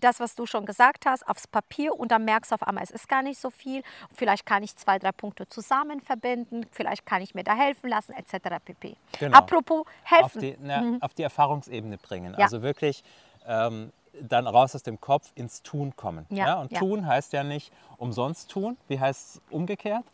das, 0.00 0.20
was 0.20 0.34
du 0.34 0.46
schon 0.46 0.64
gesagt 0.66 1.06
hast, 1.06 1.26
aufs 1.28 1.46
Papier 1.46 1.98
und 1.98 2.12
dann 2.12 2.24
merkst 2.24 2.50
du 2.50 2.54
auf 2.54 2.62
einmal, 2.62 2.84
es 2.84 2.90
ist 2.90 3.08
gar 3.08 3.22
nicht 3.22 3.40
so 3.40 3.50
viel. 3.50 3.82
Vielleicht 4.14 4.46
kann 4.46 4.62
ich 4.62 4.76
zwei, 4.76 4.98
drei 4.98 5.12
Punkte 5.12 5.48
zusammen 5.48 6.00
verbinden, 6.00 6.66
vielleicht 6.70 7.04
kann 7.06 7.22
ich 7.22 7.34
mir 7.34 7.44
da 7.44 7.54
helfen 7.54 7.88
lassen, 7.90 8.12
etc. 8.12 8.56
pp. 8.64 8.96
Genau. 9.18 9.36
Apropos 9.36 9.80
auf 9.80 9.86
helfen. 10.04 10.40
die, 10.40 10.56
na, 10.60 10.98
auf 11.00 11.14
die 11.14 11.22
Erfahrungsebene 11.22 11.98
bringen. 11.98 12.34
Ja. 12.38 12.44
Also 12.44 12.62
wirklich 12.62 13.02
ähm, 13.46 13.92
dann 14.22 14.46
raus 14.46 14.74
aus 14.74 14.82
dem 14.82 15.00
Kopf 15.00 15.30
ins 15.34 15.62
Tun 15.62 15.94
kommen. 15.96 16.26
Ja, 16.30 16.60
Und 16.60 16.72
ja. 16.72 16.78
tun 16.80 17.06
heißt 17.06 17.32
ja 17.32 17.44
nicht 17.44 17.72
umsonst 17.96 18.50
tun. 18.50 18.76
Wie 18.88 18.98
heißt 19.00 19.36
es 19.36 19.42
umgekehrt? 19.50 20.04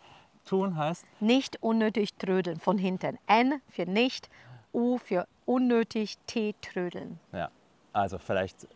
Tun 0.44 0.76
heißt, 0.76 1.04
Nicht 1.20 1.62
unnötig 1.62 2.14
trödeln 2.14 2.60
von 2.60 2.76
hinten. 2.78 3.18
N 3.26 3.60
für 3.70 3.86
nicht, 3.86 4.28
U 4.74 4.98
für 4.98 5.26
unnötig, 5.46 6.18
T 6.26 6.54
trödeln. 6.60 7.18
ja, 7.32 7.50
also 7.92 8.18
vielleicht 8.18 8.66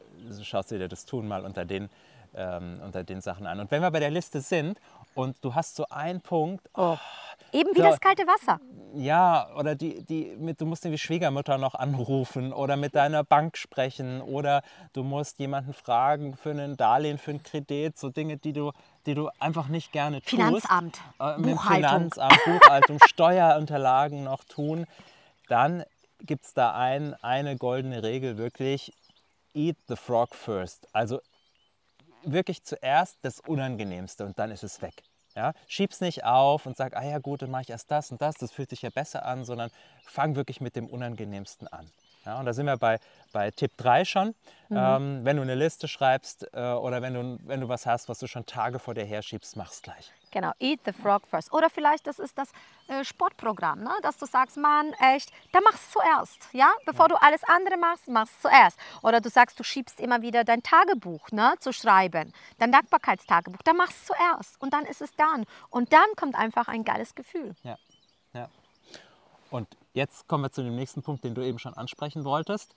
schaust 0.43 0.71
du 0.71 0.79
dir 0.79 0.89
das 0.89 1.05
Tun 1.05 1.29
mal 1.29 1.45
unter 1.45 1.65
den, 1.65 1.91
ähm, 2.35 2.81
unter 2.85 3.05
den 3.05 3.21
Sachen 3.21 3.47
an. 3.47 3.61
Und 3.61 3.71
wenn 3.71 3.83
wir 3.83 3.91
bei 3.91 4.01
der 4.01 4.11
Liste 4.11 4.41
sind 4.41 4.81
und 5.15 5.37
du 5.43 5.55
hast 5.55 5.77
so 5.77 5.85
einen 5.91 6.21
Punkt, 6.21 6.69
Oh. 6.75 6.97
Eben 7.53 7.71
wie 7.75 7.81
Ja. 7.81 7.91
das 7.91 8.01
kalte 8.01 8.27
Wasser. 8.27 8.61
Ja, 8.95 9.49
oder 9.57 9.75
die, 9.75 10.03
die 10.05 10.37
mit, 10.39 10.61
du 10.61 10.67
musst 10.67 10.85
die 10.85 10.99
Schwiegermutter 10.99 11.59
noch 11.59 11.75
anrufen 11.75 12.53
oder 12.53 12.77
mit 12.77 12.95
deiner 12.95 13.25
Bank 13.25 13.57
sprechen 13.57 14.21
oder 14.21 14.63
du 14.93 15.03
musst 15.03 15.39
jemanden 15.39 15.75
fragen 15.75 16.37
für 16.37 16.51
einen 16.51 16.77
Darlehen, 16.77 17.19
für 17.19 17.33
einen 17.33 17.43
Kredit, 17.43 17.99
so 17.99 18.09
Dinge, 18.09 18.37
die 18.39 18.53
du, 18.53 18.73
die 19.07 19.15
du 19.15 19.29
einfach 19.39 19.69
nicht 19.69 19.93
gerne 19.93 20.21
tust. 20.21 20.31
Finanzamt, 20.31 21.01
äh, 21.19 21.37
Buchhaltung. 21.39 22.11
Finanzamt, 22.11 22.41
Buchhaltung, 22.45 22.99
Steuerunterlagen 23.07 24.25
noch 24.25 24.45
tun. 24.45 24.87
Dann 25.49 25.85
gibt 26.21 26.45
es 26.45 26.55
da 26.55 26.75
ein, 26.75 27.15
eine 27.23 27.57
goldene 27.57 28.03
Regel 28.03 28.39
wirklich, 28.39 28.93
eat 29.55 29.77
the 29.89 29.97
frog 29.97 30.35
first. 30.35 30.87
Also 30.93 31.21
wirklich 32.23 32.63
zuerst 32.65 33.19
das 33.23 33.41
Unangenehmste 33.41 34.25
und 34.25 34.39
dann 34.39 34.51
ist 34.51 34.65
es 34.65 34.83
weg. 34.83 35.03
Ja? 35.39 35.53
Schieb's 35.69 36.01
nicht 36.01 36.25
auf 36.25 36.67
und 36.67 36.77
sag, 36.77 36.97
ah 36.97 37.05
ja 37.05 37.19
gut, 37.19 37.43
dann 37.43 37.53
mache 37.53 37.63
ich 37.63 37.71
erst 37.71 37.93
das 37.93 38.11
und 38.11 38.21
das, 38.21 38.35
das 38.35 38.51
fühlt 38.51 38.71
sich 38.71 38.83
ja 38.83 38.91
besser 38.91 39.25
an, 39.25 39.45
sondern 39.45 39.71
fang 40.03 40.35
wirklich 40.35 40.61
mit 40.61 40.75
dem 40.75 40.89
Unangenehmsten 40.89 41.69
an. 41.69 41.89
Ja, 42.27 42.41
und 42.41 42.47
da 42.47 42.53
sind 42.53 42.67
wir 42.67 42.77
bei, 42.77 42.99
bei 43.33 43.53
Tipp 43.53 43.71
3 43.77 44.05
schon. 44.05 44.35
Ähm, 44.71 45.21
wenn 45.25 45.37
du 45.37 45.43
eine 45.43 45.55
Liste 45.55 45.87
schreibst 45.87 46.53
äh, 46.53 46.73
oder 46.73 47.03
wenn 47.03 47.15
du, 47.15 47.39
wenn 47.47 47.61
du 47.61 47.69
was 47.69 47.87
hast, 47.87 48.09
was 48.09 48.19
du 48.19 48.27
schon 48.27 48.47
Tage 48.47 48.81
vor 48.81 48.95
dir 48.95 49.05
herschiebst, 49.05 49.57
mach's 49.57 49.81
gleich. 49.81 50.13
Genau, 50.31 50.53
eat 50.59 50.81
the 50.85 50.93
frog 50.93 51.27
first. 51.27 51.53
Oder 51.53 51.71
vielleicht 51.71 52.07
das 52.07 52.19
ist 52.19 52.37
das 52.39 52.51
äh, 52.89 53.05
Sportprogramm, 53.05 53.83
ne? 53.83 53.91
dass 54.03 54.17
du 54.17 54.27
sagst, 54.27 54.57
Mann, 54.57 54.93
echt, 55.01 55.31
dann 55.53 55.63
mach's 55.65 55.91
zuerst. 55.91 56.49
Ja? 56.53 56.71
Bevor 56.87 57.09
du 57.09 57.21
alles 57.21 57.43
andere 57.45 57.77
machst, 57.77 58.09
mach's 58.09 58.41
zuerst. 58.41 58.79
Oder 59.03 59.21
du 59.21 59.29
sagst, 59.29 59.59
du 59.59 59.65
schiebst 59.65 60.01
immer 60.01 60.23
wieder 60.23 60.45
dein 60.45 60.63
Tagebuch 60.63 61.31
ne, 61.31 61.55
zu 61.61 61.73
schreiben, 61.73 62.33
dein 62.59 62.73
Dankbarkeitstagebuch, 62.73 63.63
dann 63.65 63.77
mach's 63.77 64.07
zuerst. 64.07 64.61
Und 64.61 64.73
dann 64.73 64.85
ist 64.85 65.03
es 65.03 65.11
dann. 65.17 65.45
Und 65.71 65.93
dann 65.93 66.07
kommt 66.17 66.35
einfach 66.35 66.69
ein 66.69 66.85
geiles 66.85 67.15
Gefühl. 67.15 67.55
Ja, 67.63 67.77
ja. 68.33 68.49
Und 69.51 69.69
jetzt 69.95 70.29
kommen 70.29 70.45
wir 70.45 70.51
zu 70.51 70.63
dem 70.63 70.77
nächsten 70.77 71.03
Punkt, 71.03 71.25
den 71.25 71.35
du 71.35 71.43
eben 71.43 71.59
schon 71.59 71.75
ansprechen 71.75 72.25
wolltest. 72.25 72.75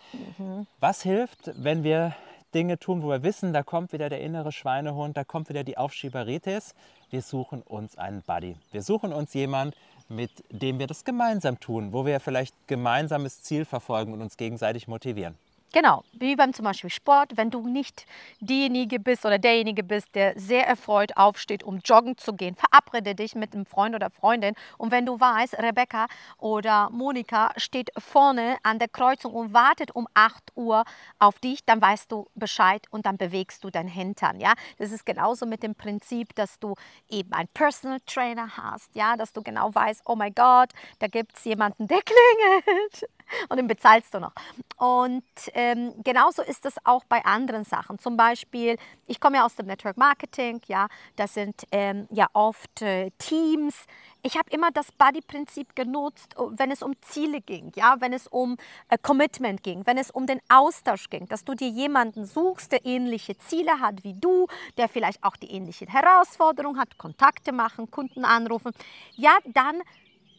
Was 0.79 1.01
hilft, 1.01 1.51
wenn 1.55 1.83
wir 1.83 2.15
Dinge 2.53 2.77
tun, 2.77 3.01
wo 3.01 3.09
wir 3.09 3.23
wissen, 3.23 3.53
da 3.53 3.63
kommt 3.63 3.93
wieder 3.93 4.09
der 4.09 4.21
innere 4.21 4.51
Schweinehund, 4.51 5.17
da 5.17 5.23
kommt 5.23 5.49
wieder 5.49 5.63
die 5.63 5.77
Aufschieberitis. 5.77 6.75
Wir 7.09 7.21
suchen 7.21 7.61
uns 7.61 7.97
einen 7.97 8.21
Buddy. 8.21 8.55
Wir 8.71 8.81
suchen 8.81 9.13
uns 9.13 9.33
jemanden, 9.33 9.75
mit 10.09 10.31
dem 10.49 10.79
wir 10.79 10.87
das 10.87 11.05
gemeinsam 11.05 11.59
tun, 11.59 11.93
wo 11.93 12.05
wir 12.05 12.19
vielleicht 12.19 12.55
gemeinsames 12.67 13.43
Ziel 13.43 13.65
verfolgen 13.65 14.13
und 14.13 14.21
uns 14.21 14.37
gegenseitig 14.37 14.87
motivieren. 14.87 15.35
Genau, 15.73 16.03
wie 16.11 16.35
beim 16.35 16.53
zum 16.53 16.65
Beispiel 16.65 16.89
Sport, 16.89 17.37
wenn 17.37 17.49
du 17.49 17.65
nicht 17.65 18.05
diejenige 18.41 18.99
bist 18.99 19.25
oder 19.25 19.39
derjenige 19.39 19.83
bist, 19.83 20.13
der 20.15 20.37
sehr 20.37 20.67
erfreut 20.67 21.15
aufsteht, 21.15 21.63
um 21.63 21.79
joggen 21.85 22.17
zu 22.17 22.33
gehen, 22.33 22.55
verabrede 22.55 23.15
dich 23.15 23.35
mit 23.35 23.53
einem 23.53 23.65
Freund 23.65 23.95
oder 23.95 24.09
Freundin. 24.09 24.53
Und 24.77 24.91
wenn 24.91 25.05
du 25.05 25.17
weißt, 25.17 25.57
Rebecca 25.59 26.07
oder 26.37 26.89
Monika 26.91 27.51
steht 27.55 27.89
vorne 27.97 28.57
an 28.63 28.79
der 28.79 28.89
Kreuzung 28.89 29.33
und 29.33 29.53
wartet 29.53 29.95
um 29.95 30.09
8 30.13 30.51
Uhr 30.55 30.83
auf 31.19 31.39
dich, 31.39 31.63
dann 31.65 31.81
weißt 31.81 32.11
du 32.11 32.27
Bescheid 32.35 32.85
und 32.91 33.05
dann 33.05 33.15
bewegst 33.17 33.63
du 33.63 33.69
dein 33.69 33.87
Hintern, 33.87 34.41
ja. 34.41 34.53
Das 34.77 34.91
ist 34.91 35.05
genauso 35.05 35.45
mit 35.45 35.63
dem 35.63 35.75
Prinzip, 35.75 36.35
dass 36.35 36.59
du 36.59 36.75
eben 37.09 37.31
einen 37.31 37.47
Personal 37.53 37.99
Trainer 38.05 38.57
hast, 38.57 38.93
ja, 38.93 39.15
dass 39.15 39.31
du 39.31 39.41
genau 39.41 39.73
weißt, 39.73 40.01
oh 40.05 40.17
mein 40.17 40.33
Gott, 40.33 40.71
da 40.99 41.07
gibt 41.07 41.37
es 41.37 41.45
jemanden, 41.45 41.87
der 41.87 42.01
klingelt 42.05 43.09
und 43.49 43.57
den 43.57 43.67
bezahlst 43.67 44.13
du 44.13 44.19
noch. 44.19 44.33
Und 44.77 45.23
ähm, 45.53 45.93
genauso 46.03 46.41
ist 46.41 46.65
es 46.65 46.75
auch 46.83 47.03
bei 47.05 47.23
anderen 47.25 47.63
Sachen. 47.63 47.99
Zum 47.99 48.17
Beispiel, 48.17 48.77
ich 49.07 49.19
komme 49.19 49.37
ja 49.37 49.45
aus 49.45 49.55
dem 49.55 49.67
Network 49.67 49.97
Marketing, 49.97 50.61
ja, 50.67 50.87
das 51.15 51.33
sind 51.33 51.63
ähm, 51.71 52.07
ja 52.11 52.27
oft 52.33 52.81
äh, 52.81 53.11
Teams. 53.17 53.85
Ich 54.23 54.37
habe 54.37 54.49
immer 54.51 54.71
das 54.71 54.91
Buddy-Prinzip 54.91 55.75
genutzt, 55.75 56.35
oh, 56.37 56.51
wenn 56.55 56.71
es 56.71 56.83
um 56.83 56.93
Ziele 57.01 57.41
ging, 57.41 57.71
ja, 57.75 57.95
wenn 57.99 58.13
es 58.13 58.27
um 58.27 58.57
äh, 58.89 58.97
Commitment 59.01 59.63
ging, 59.63 59.85
wenn 59.85 59.97
es 59.97 60.11
um 60.11 60.27
den 60.27 60.39
Austausch 60.49 61.09
ging, 61.09 61.27
dass 61.27 61.43
du 61.43 61.55
dir 61.55 61.69
jemanden 61.69 62.25
suchst, 62.25 62.71
der 62.71 62.85
ähnliche 62.85 63.37
Ziele 63.37 63.79
hat 63.79 64.03
wie 64.03 64.13
du, 64.13 64.47
der 64.77 64.89
vielleicht 64.89 65.23
auch 65.23 65.35
die 65.35 65.51
ähnliche 65.51 65.87
Herausforderung 65.87 66.77
hat, 66.77 66.97
Kontakte 66.97 67.51
machen, 67.51 67.89
Kunden 67.91 68.25
anrufen. 68.25 68.71
Ja, 69.15 69.37
dann 69.45 69.81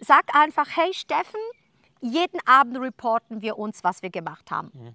sag 0.00 0.34
einfach, 0.34 0.68
hey 0.76 0.92
Steffen, 0.94 1.40
jeden 2.02 2.40
Abend 2.46 2.78
reporten 2.78 3.40
wir 3.40 3.58
uns, 3.58 3.82
was 3.84 4.02
wir 4.02 4.10
gemacht 4.10 4.50
haben. 4.50 4.70
Mhm. 4.74 4.94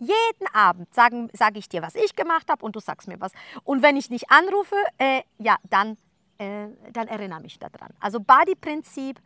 Jeden 0.00 0.54
Abend 0.54 0.92
sage 0.94 1.28
sag 1.32 1.56
ich 1.56 1.68
dir, 1.68 1.82
was 1.82 1.94
ich 1.94 2.14
gemacht 2.14 2.48
habe 2.50 2.64
und 2.64 2.76
du 2.76 2.80
sagst 2.80 3.08
mir 3.08 3.20
was. 3.20 3.32
Und 3.64 3.82
wenn 3.82 3.96
ich 3.96 4.10
nicht 4.10 4.30
anrufe, 4.30 4.76
äh, 4.98 5.22
ja, 5.38 5.56
dann, 5.64 5.96
äh, 6.38 6.68
dann 6.92 7.08
erinnere 7.08 7.40
mich 7.40 7.58
daran. 7.58 7.92
Also 7.98 8.20
Body-Prinzip 8.20 9.20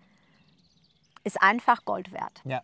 ist 1.24 1.42
einfach 1.42 1.84
Gold 1.84 2.12
wert. 2.12 2.40
Ja, 2.44 2.62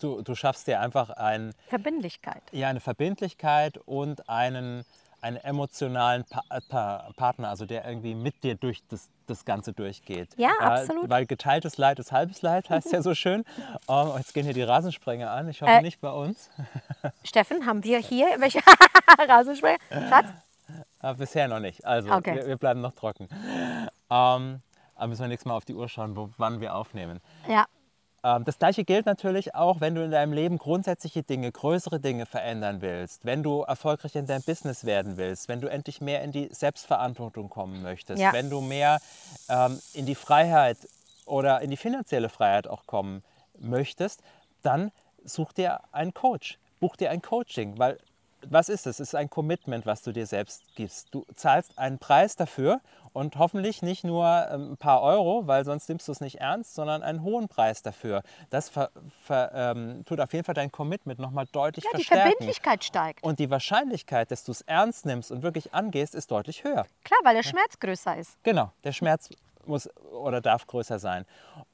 du, 0.00 0.22
du 0.22 0.34
schaffst 0.34 0.68
dir 0.68 0.80
einfach 0.80 1.10
ein, 1.10 1.54
Verbindlichkeit. 1.66 2.42
Ja, 2.52 2.68
eine 2.68 2.80
Verbindlichkeit 2.80 3.78
und 3.78 4.28
einen 4.28 4.84
einen 5.24 5.38
emotionalen 5.38 6.24
pa 6.24 6.42
pa 6.68 7.10
Partner, 7.16 7.48
also 7.48 7.64
der 7.64 7.86
irgendwie 7.86 8.14
mit 8.14 8.44
dir 8.44 8.56
durch 8.56 8.82
das, 8.88 9.08
das 9.26 9.44
Ganze 9.44 9.72
durchgeht. 9.72 10.30
Ja, 10.36 10.52
äh, 10.60 10.64
absolut. 10.64 11.08
Weil 11.08 11.26
geteiltes 11.26 11.76
Leid 11.78 11.98
ist 11.98 12.12
halbes 12.12 12.42
Leid, 12.42 12.70
heißt 12.70 12.92
ja 12.92 13.02
so 13.02 13.14
schön. 13.14 13.44
Um, 13.86 14.12
oh, 14.12 14.14
jetzt 14.16 14.34
gehen 14.34 14.44
hier 14.44 14.54
die 14.54 14.62
Rasensprenger 14.62 15.30
an. 15.30 15.48
Ich 15.48 15.62
hoffe 15.62 15.72
äh, 15.72 15.82
nicht 15.82 16.00
bei 16.00 16.10
uns. 16.10 16.50
Steffen, 17.24 17.66
haben 17.66 17.84
wir 17.84 17.98
hier 17.98 18.26
welche 18.38 18.60
Rasensprenger? 19.18 19.78
Schatz? 19.90 20.28
Äh, 21.02 21.14
bisher 21.14 21.48
noch 21.48 21.60
nicht. 21.60 21.84
Also 21.84 22.10
okay. 22.10 22.36
wir, 22.36 22.46
wir, 22.46 22.56
bleiben 22.56 22.80
noch 22.80 22.92
trocken. 22.92 23.28
Um, 24.08 24.60
aber 24.96 25.08
müssen 25.08 25.22
wir 25.22 25.28
nächstes 25.28 25.46
Mal 25.46 25.56
auf 25.56 25.64
die 25.64 25.74
Uhr 25.74 25.88
schauen, 25.88 26.16
wo, 26.16 26.30
wann 26.38 26.60
wir 26.60 26.74
aufnehmen. 26.74 27.20
Ja. 27.48 27.66
Ähm, 28.24 28.44
das 28.44 28.58
gleiche 28.58 28.84
gilt 28.84 29.06
natürlich 29.06 29.54
auch, 29.54 29.80
wenn 29.80 29.94
du 29.94 30.02
in 30.02 30.10
deinem 30.10 30.32
Leben 30.32 30.58
grundsätzliche 30.58 31.22
Dinge, 31.22 31.52
größere 31.52 32.00
Dinge 32.00 32.24
verändern 32.26 32.80
willst, 32.80 33.24
wenn 33.24 33.42
du 33.42 33.60
erfolgreich 33.60 34.16
in 34.16 34.26
deinem 34.26 34.42
Business 34.42 34.84
werden 34.84 35.16
willst, 35.18 35.48
wenn 35.48 35.60
du 35.60 35.68
endlich 35.68 36.00
mehr 36.00 36.22
in 36.22 36.32
die 36.32 36.48
Selbstverantwortung 36.50 37.50
kommen 37.50 37.82
möchtest, 37.82 38.20
ja. 38.20 38.32
wenn 38.32 38.48
du 38.48 38.62
mehr 38.62 39.00
ähm, 39.48 39.78
in 39.92 40.06
die 40.06 40.14
Freiheit 40.14 40.78
oder 41.26 41.60
in 41.60 41.70
die 41.70 41.76
finanzielle 41.76 42.30
Freiheit 42.30 42.66
auch 42.66 42.86
kommen 42.86 43.22
möchtest, 43.58 44.22
dann 44.62 44.90
such 45.22 45.52
dir 45.52 45.80
einen 45.92 46.14
Coach, 46.14 46.58
buch 46.80 46.96
dir 46.96 47.10
ein 47.10 47.20
Coaching, 47.20 47.78
weil 47.78 47.98
was 48.48 48.68
ist 48.68 48.86
es? 48.86 49.00
Es 49.00 49.08
ist 49.08 49.14
ein 49.14 49.30
Commitment, 49.30 49.86
was 49.86 50.02
du 50.02 50.12
dir 50.12 50.26
selbst 50.26 50.62
gibst. 50.74 51.08
Du 51.12 51.24
zahlst 51.34 51.78
einen 51.78 51.98
Preis 51.98 52.36
dafür 52.36 52.80
und 53.12 53.36
hoffentlich 53.36 53.82
nicht 53.82 54.04
nur 54.04 54.26
ähm, 54.50 54.72
ein 54.72 54.76
paar 54.76 55.02
Euro, 55.02 55.46
weil 55.46 55.64
sonst 55.64 55.88
nimmst 55.88 56.08
du 56.08 56.12
es 56.12 56.20
nicht 56.20 56.40
ernst, 56.40 56.74
sondern 56.74 57.02
einen 57.02 57.22
hohen 57.22 57.48
Preis 57.48 57.82
dafür. 57.82 58.22
Das 58.50 58.68
ver, 58.68 58.90
ver, 59.24 59.52
ähm, 59.54 60.04
tut 60.04 60.20
auf 60.20 60.32
jeden 60.32 60.44
Fall 60.44 60.54
dein 60.54 60.72
Commitment 60.72 61.20
nochmal 61.20 61.46
deutlich 61.52 61.84
ja, 61.84 61.90
verstärken. 61.90 62.24
Die 62.24 62.30
Verbindlichkeit 62.30 62.84
steigt. 62.84 63.22
Und 63.22 63.38
die 63.38 63.50
Wahrscheinlichkeit, 63.50 64.30
dass 64.30 64.44
du 64.44 64.52
es 64.52 64.62
ernst 64.62 65.06
nimmst 65.06 65.30
und 65.30 65.42
wirklich 65.42 65.72
angehst, 65.72 66.14
ist 66.14 66.30
deutlich 66.30 66.64
höher. 66.64 66.86
Klar, 67.04 67.20
weil 67.22 67.34
der 67.34 67.44
Schmerz 67.44 67.78
größer 67.78 68.16
ist. 68.16 68.42
Genau, 68.42 68.72
der 68.82 68.92
Schmerz 68.92 69.30
muss 69.66 69.88
oder 70.12 70.40
darf 70.40 70.66
größer 70.66 70.98
sein. 70.98 71.24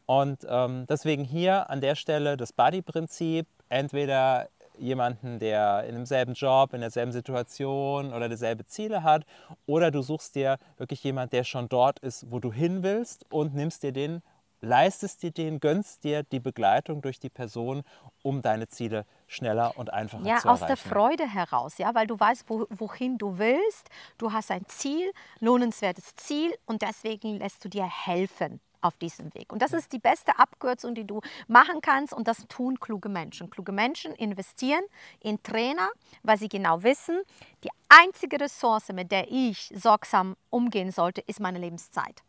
Und 0.07 0.47
ähm, 0.49 0.87
deswegen 0.89 1.25
hier 1.25 1.71
an 1.71 1.81
der 1.81 1.95
Stelle 1.95 2.37
das 2.37 2.53
Buddy-Prinzip. 2.53 3.47
Entweder 3.69 4.49
jemanden, 4.81 5.39
der 5.39 5.85
in 5.85 5.95
demselben 5.95 6.35
Job, 6.35 6.73
in 6.75 6.81
derselben 6.81 7.13
Situation 7.13 8.13
oder 8.13 8.29
dieselbe 8.29 8.65
Ziele 8.65 9.03
hat. 9.03 9.25
Oder 9.67 9.91
du 9.91 10.03
suchst 10.03 10.35
dir 10.35 10.59
wirklich 10.77 11.03
jemanden, 11.05 11.31
der 11.31 11.45
schon 11.45 11.69
dort 11.69 11.99
ist, 12.01 12.31
wo 12.31 12.41
du 12.41 12.53
hin 12.53 12.83
willst 12.83 13.25
und 13.31 13.55
nimmst 13.55 13.83
dir 13.83 13.93
den, 13.93 14.23
leistest 14.61 15.23
dir 15.23 15.31
den, 15.31 15.61
gönnst 15.61 16.05
dir 16.05 16.23
die 16.23 16.41
Begleitung 16.41 17.03
durch 17.03 17.19
die 17.19 17.31
Person, 17.31 17.83
um 18.23 18.43
deine 18.43 18.69
Ziele 18.69 19.07
schneller 19.27 19.77
und 19.77 19.93
einfacher 19.93 20.25
ja, 20.27 20.39
zu 20.39 20.49
erreichen. 20.49 20.49
Ja, 20.49 20.53
aus 20.53 20.67
der 20.67 20.77
Freude 20.77 21.29
heraus, 21.29 21.79
ja, 21.79 21.95
weil 21.95 22.07
du 22.07 22.19
weißt, 22.19 22.45
wo, 22.49 22.67
wohin 22.71 23.19
du 23.19 23.39
willst. 23.39 23.89
Du 24.19 24.33
hast 24.33 24.51
ein 24.51 24.67
Ziel, 24.67 25.11
lohnenswertes 25.41 26.15
Ziel 26.17 26.53
und 26.67 26.83
deswegen 26.83 27.39
lässt 27.39 27.65
du 27.65 27.69
dir 27.69 27.87
helfen 27.87 28.61
auf 28.81 28.97
diesem 28.97 29.33
Weg. 29.35 29.53
Und 29.53 29.63
das 29.63 29.73
ist 29.73 29.93
die 29.93 29.99
beste 29.99 30.39
Abkürzung, 30.39 30.95
die 30.95 31.07
du 31.07 31.21
machen 31.49 31.81
kannst 31.81 32.13
und 32.13 32.29
das 32.29 32.47
tun 32.49 32.81
kluge 32.81 33.09
Menschen. 33.09 33.51
Kluge 33.51 33.73
Menschen 33.73 34.15
investieren 34.15 34.85
in 35.21 35.43
Trainer, 35.43 35.91
weil 36.23 36.39
sie 36.39 36.49
genau 36.49 36.83
wissen, 36.83 37.21
die 37.65 37.71
einzige 37.89 38.41
Ressource, 38.41 38.89
mit 38.93 39.13
der 39.13 39.31
ich 39.31 39.73
sorgsam 39.75 40.37
umgehen 40.51 40.91
sollte, 40.91 41.21
ist 41.23 41.41
meine 41.41 41.59
Lebenszeit. 41.59 42.23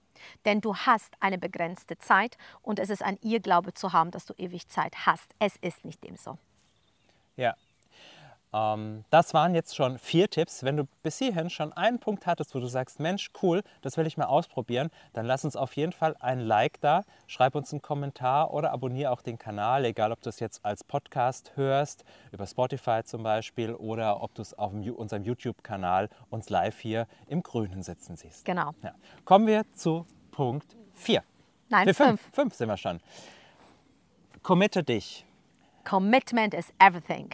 Denn 0.45 0.61
du 0.61 0.75
hast 0.75 1.15
eine 1.19 1.37
begrenzte 1.37 1.97
Zeit 1.97 2.37
und 2.61 2.79
es 2.79 2.89
ist 2.89 3.03
ein 3.03 3.17
Irrglaube 3.21 3.73
zu 3.73 3.93
haben, 3.93 4.11
dass 4.11 4.25
du 4.25 4.33
ewig 4.37 4.67
Zeit 4.67 5.05
hast. 5.05 5.33
Es 5.39 5.55
ist 5.57 5.83
nicht 5.85 6.03
dem 6.03 6.15
so. 6.15 6.37
Ja, 7.37 7.55
das 8.51 9.33
waren 9.33 9.55
jetzt 9.55 9.77
schon 9.77 9.97
vier 9.97 10.29
Tipps. 10.29 10.63
Wenn 10.63 10.75
du 10.75 10.83
bis 11.03 11.17
hierhin 11.19 11.49
schon 11.49 11.71
einen 11.71 11.99
Punkt 11.99 12.25
hattest, 12.27 12.53
wo 12.53 12.59
du 12.59 12.67
sagst, 12.67 12.99
Mensch, 12.99 13.31
cool, 13.41 13.63
das 13.81 13.95
will 13.95 14.05
ich 14.05 14.17
mal 14.17 14.25
ausprobieren, 14.25 14.89
dann 15.13 15.25
lass 15.25 15.45
uns 15.45 15.55
auf 15.55 15.77
jeden 15.77 15.93
Fall 15.93 16.17
ein 16.19 16.41
Like 16.41 16.81
da, 16.81 17.03
schreib 17.27 17.55
uns 17.55 17.71
einen 17.71 17.81
Kommentar 17.81 18.53
oder 18.53 18.73
abonniere 18.73 19.11
auch 19.11 19.21
den 19.21 19.37
Kanal, 19.37 19.85
egal 19.85 20.11
ob 20.11 20.21
du 20.21 20.29
es 20.29 20.41
jetzt 20.41 20.65
als 20.65 20.83
Podcast 20.83 21.53
hörst, 21.55 22.03
über 22.33 22.45
Spotify 22.45 23.03
zum 23.05 23.23
Beispiel, 23.23 23.73
oder 23.73 24.21
ob 24.21 24.33
du 24.35 24.41
es 24.41 24.53
auf 24.53 24.73
unserem 24.73 25.23
YouTube-Kanal 25.23 26.09
uns 26.29 26.49
live 26.49 26.77
hier 26.77 27.07
im 27.27 27.43
Grünen 27.43 27.83
sitzen 27.83 28.17
siehst. 28.17 28.43
Genau. 28.43 28.71
Ja. 28.83 28.93
Kommen 29.23 29.47
wir 29.47 29.63
zu 29.73 30.05
Punkt 30.31 30.75
4. 30.95 31.23
Nein, 31.69 31.85
5. 31.85 31.97
Fünf. 31.97 32.21
fünf 32.33 32.53
sind 32.55 32.67
wir 32.67 32.75
schon. 32.75 32.99
Committe 34.43 34.83
dich. 34.83 35.25
Commitment 35.85 36.53
is 36.53 36.73
everything. 36.79 37.29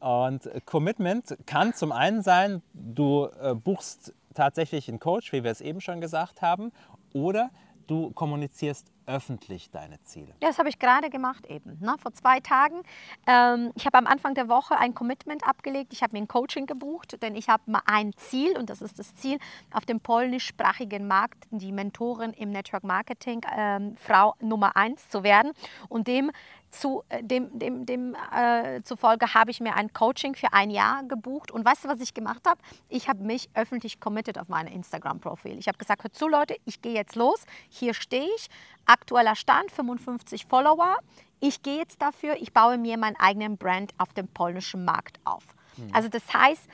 Und 0.00 0.48
Commitment 0.64 1.36
kann 1.46 1.74
zum 1.74 1.92
einen 1.92 2.22
sein, 2.22 2.62
du 2.72 3.28
äh, 3.40 3.54
buchst 3.54 4.14
tatsächlich 4.34 4.88
einen 4.88 4.98
Coach, 4.98 5.32
wie 5.32 5.44
wir 5.44 5.50
es 5.50 5.60
eben 5.60 5.80
schon 5.80 6.00
gesagt 6.00 6.42
haben, 6.42 6.72
oder 7.12 7.50
du 7.86 8.10
kommunizierst 8.12 8.92
öffentlich 9.06 9.70
deine 9.70 10.00
Ziele. 10.02 10.28
Ja, 10.40 10.48
das 10.48 10.58
habe 10.58 10.68
ich 10.68 10.78
gerade 10.78 11.10
gemacht 11.10 11.46
eben, 11.46 11.78
ne? 11.80 11.96
vor 12.00 12.12
zwei 12.12 12.38
Tagen. 12.38 12.82
Ähm, 13.26 13.72
ich 13.74 13.84
habe 13.84 13.98
am 13.98 14.06
Anfang 14.06 14.34
der 14.34 14.48
Woche 14.48 14.78
ein 14.78 14.94
Commitment 14.94 15.44
abgelegt. 15.44 15.92
Ich 15.92 16.02
habe 16.02 16.12
mir 16.12 16.22
ein 16.22 16.28
Coaching 16.28 16.66
gebucht, 16.66 17.20
denn 17.20 17.34
ich 17.34 17.48
habe 17.48 17.64
mal 17.66 17.82
ein 17.86 18.12
Ziel 18.16 18.56
und 18.56 18.70
das 18.70 18.80
ist 18.80 19.00
das 19.00 19.14
Ziel, 19.16 19.38
auf 19.72 19.84
dem 19.84 19.98
polnischsprachigen 19.98 21.08
Markt 21.08 21.48
die 21.50 21.72
Mentorin 21.72 22.32
im 22.32 22.50
Network 22.50 22.84
Marketing, 22.84 23.40
ähm, 23.56 23.96
Frau 23.96 24.34
Nummer 24.40 24.76
eins 24.76 25.08
zu 25.08 25.24
werden. 25.24 25.50
Und 25.88 26.06
dem 26.06 26.30
zu, 26.70 27.04
äh, 27.08 27.22
dem, 27.22 27.58
dem, 27.58 27.86
dem 27.86 28.16
äh, 28.34 28.82
zufolge 28.82 29.34
habe 29.34 29.50
ich 29.50 29.60
mir 29.60 29.74
ein 29.74 29.92
Coaching 29.92 30.34
für 30.34 30.52
ein 30.52 30.70
Jahr 30.70 31.02
gebucht. 31.04 31.50
Und 31.50 31.64
weißt 31.64 31.84
du, 31.84 31.88
was 31.88 32.00
ich 32.00 32.14
gemacht 32.14 32.46
habe? 32.46 32.60
Ich 32.88 33.08
habe 33.08 33.22
mich 33.22 33.48
öffentlich 33.54 34.00
committed 34.00 34.38
auf 34.38 34.48
meinem 34.48 34.72
Instagram-Profil. 34.72 35.58
Ich 35.58 35.68
habe 35.68 35.78
gesagt, 35.78 36.04
hör 36.04 36.12
zu 36.12 36.28
Leute, 36.28 36.56
ich 36.64 36.80
gehe 36.82 36.94
jetzt 36.94 37.16
los. 37.16 37.44
Hier 37.68 37.94
stehe 37.94 38.28
ich. 38.36 38.48
Aktueller 38.86 39.36
Stand, 39.36 39.70
55 39.70 40.46
Follower. 40.46 40.96
Ich 41.40 41.62
gehe 41.62 41.78
jetzt 41.78 42.02
dafür, 42.02 42.36
ich 42.36 42.52
baue 42.52 42.76
mir 42.76 42.98
meinen 42.98 43.16
eigenen 43.16 43.56
Brand 43.56 43.92
auf 43.98 44.12
dem 44.12 44.28
polnischen 44.28 44.84
Markt 44.84 45.18
auf. 45.24 45.44
Mhm. 45.76 45.88
Also 45.92 46.08
das 46.08 46.32
heißt, 46.32 46.68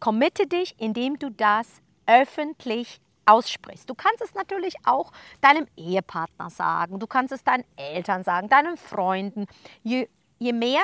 committe 0.00 0.46
dich, 0.46 0.74
indem 0.78 1.18
du 1.18 1.30
das 1.30 1.80
öffentlich 2.06 3.00
aussprichst. 3.28 3.88
Du 3.88 3.94
kannst 3.94 4.22
es 4.22 4.34
natürlich 4.34 4.74
auch 4.84 5.12
deinem 5.40 5.66
Ehepartner 5.76 6.50
sagen, 6.50 6.98
du 6.98 7.06
kannst 7.06 7.32
es 7.32 7.44
deinen 7.44 7.64
Eltern 7.76 8.24
sagen, 8.24 8.48
deinen 8.48 8.76
Freunden. 8.76 9.46
Je, 9.82 10.08
je 10.38 10.52
mehr 10.52 10.82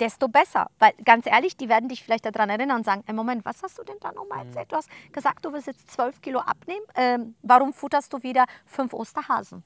desto 0.00 0.28
besser. 0.28 0.70
Weil 0.78 0.92
ganz 1.04 1.26
ehrlich, 1.26 1.56
die 1.56 1.68
werden 1.68 1.88
dich 1.88 2.02
vielleicht 2.02 2.24
daran 2.26 2.50
erinnern 2.50 2.78
und 2.78 2.84
sagen, 2.84 3.02
hey, 3.06 3.14
Moment, 3.14 3.44
was 3.44 3.62
hast 3.62 3.78
du 3.78 3.84
denn 3.84 3.96
da 4.00 4.12
nochmal 4.12 4.46
erzählt? 4.46 4.72
Du 4.72 4.76
hast 4.76 4.88
gesagt, 5.12 5.44
du 5.44 5.52
willst 5.52 5.66
jetzt 5.66 5.90
12 5.90 6.20
Kilo 6.20 6.40
abnehmen. 6.40 6.84
Ähm, 6.96 7.34
warum 7.42 7.72
futterst 7.72 8.12
du 8.12 8.22
wieder 8.22 8.46
fünf 8.66 8.92
Osterhasen? 8.92 9.62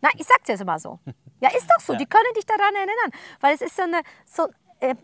Na, 0.00 0.10
ich 0.16 0.26
sag's 0.26 0.48
jetzt 0.48 0.60
immer 0.60 0.78
so. 0.78 0.98
Ja, 1.40 1.50
ist 1.50 1.68
doch 1.68 1.80
so. 1.80 1.92
Ja. 1.92 1.98
Die 1.98 2.06
können 2.06 2.32
dich 2.36 2.46
daran 2.46 2.74
erinnern. 2.74 3.10
Weil 3.40 3.54
es 3.54 3.60
ist 3.60 3.76
so 3.76 3.82
eine, 3.82 4.00
so, 4.24 4.48
äh, 4.80 4.94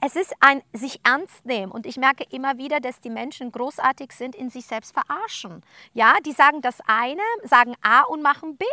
es 0.00 0.16
ist 0.16 0.34
ein 0.40 0.62
sich 0.72 1.00
ernst 1.04 1.44
nehmen. 1.44 1.72
Und 1.72 1.86
ich 1.86 1.96
merke 1.96 2.24
immer 2.30 2.58
wieder, 2.58 2.80
dass 2.80 3.00
die 3.00 3.10
Menschen 3.10 3.52
großartig 3.52 4.12
sind 4.12 4.34
in 4.34 4.50
sich 4.50 4.66
selbst 4.66 4.92
verarschen. 4.92 5.62
Ja, 5.94 6.14
die 6.24 6.32
sagen 6.32 6.60
das 6.60 6.78
eine, 6.86 7.22
sagen 7.44 7.74
A 7.82 8.02
und 8.02 8.22
machen 8.22 8.56
B. 8.56 8.64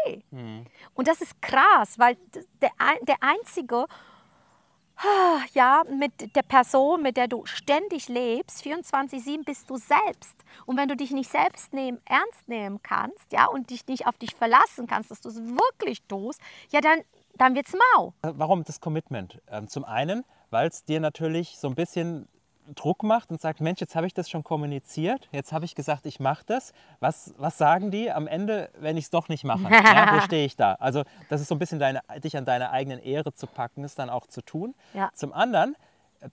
Und 0.93 1.07
das 1.07 1.21
ist 1.21 1.41
krass, 1.41 1.97
weil 1.97 2.17
der, 2.61 2.71
der 3.01 3.17
einzige, 3.21 3.85
ah, 4.97 5.39
ja, 5.53 5.83
mit 5.89 6.35
der 6.35 6.43
Person, 6.43 7.01
mit 7.01 7.17
der 7.17 7.27
du 7.27 7.45
ständig 7.45 8.07
lebst, 8.07 8.63
24-7 8.63 9.43
bist 9.43 9.69
du 9.69 9.77
selbst. 9.77 10.35
Und 10.65 10.77
wenn 10.77 10.87
du 10.87 10.95
dich 10.95 11.11
nicht 11.11 11.29
selbst 11.29 11.73
nehmen, 11.73 11.99
ernst 12.05 12.47
nehmen 12.47 12.81
kannst, 12.81 13.31
ja, 13.31 13.47
und 13.47 13.69
dich 13.69 13.87
nicht 13.87 14.07
auf 14.07 14.17
dich 14.17 14.35
verlassen 14.35 14.87
kannst, 14.87 15.11
dass 15.11 15.21
du 15.21 15.29
es 15.29 15.37
wirklich 15.37 16.01
tust, 16.03 16.39
ja, 16.69 16.81
dann, 16.81 17.01
dann 17.35 17.55
wird's 17.55 17.73
mau. 17.93 18.13
Warum 18.21 18.63
das 18.63 18.79
Commitment? 18.79 19.41
Ähm, 19.47 19.67
zum 19.67 19.83
einen, 19.83 20.23
weil 20.55 20.69
es 20.69 20.85
dir 20.85 21.01
natürlich 21.01 21.57
so 21.57 21.67
ein 21.67 21.75
bisschen 21.75 22.29
Druck 22.75 23.03
macht 23.03 23.29
und 23.29 23.41
sagt, 23.41 23.59
Mensch, 23.59 23.81
jetzt 23.81 23.93
habe 23.93 24.07
ich 24.07 24.13
das 24.13 24.29
schon 24.29 24.41
kommuniziert, 24.41 25.27
jetzt 25.33 25.51
habe 25.51 25.65
ich 25.65 25.75
gesagt, 25.75 26.05
ich 26.05 26.21
mache 26.21 26.45
das. 26.45 26.71
Was, 27.01 27.33
was 27.37 27.57
sagen 27.57 27.91
die 27.91 28.09
am 28.09 28.25
Ende, 28.25 28.69
wenn 28.79 28.95
ich 28.95 29.03
es 29.03 29.09
doch 29.09 29.27
nicht 29.27 29.43
mache? 29.43 29.63
Ja, 29.69 30.15
wo 30.15 30.21
stehe 30.21 30.45
ich 30.45 30.55
da? 30.55 30.75
Also 30.75 31.03
das 31.27 31.41
ist 31.41 31.49
so 31.49 31.55
ein 31.55 31.59
bisschen 31.59 31.79
deine, 31.79 31.99
dich 32.23 32.37
an 32.37 32.45
deine 32.45 32.71
eigenen 32.71 32.99
Ehre 32.99 33.33
zu 33.33 33.47
packen, 33.47 33.83
es 33.83 33.95
dann 33.95 34.09
auch 34.09 34.27
zu 34.27 34.41
tun. 34.41 34.75
Ja. 34.93 35.11
Zum 35.13 35.33
anderen, 35.33 35.75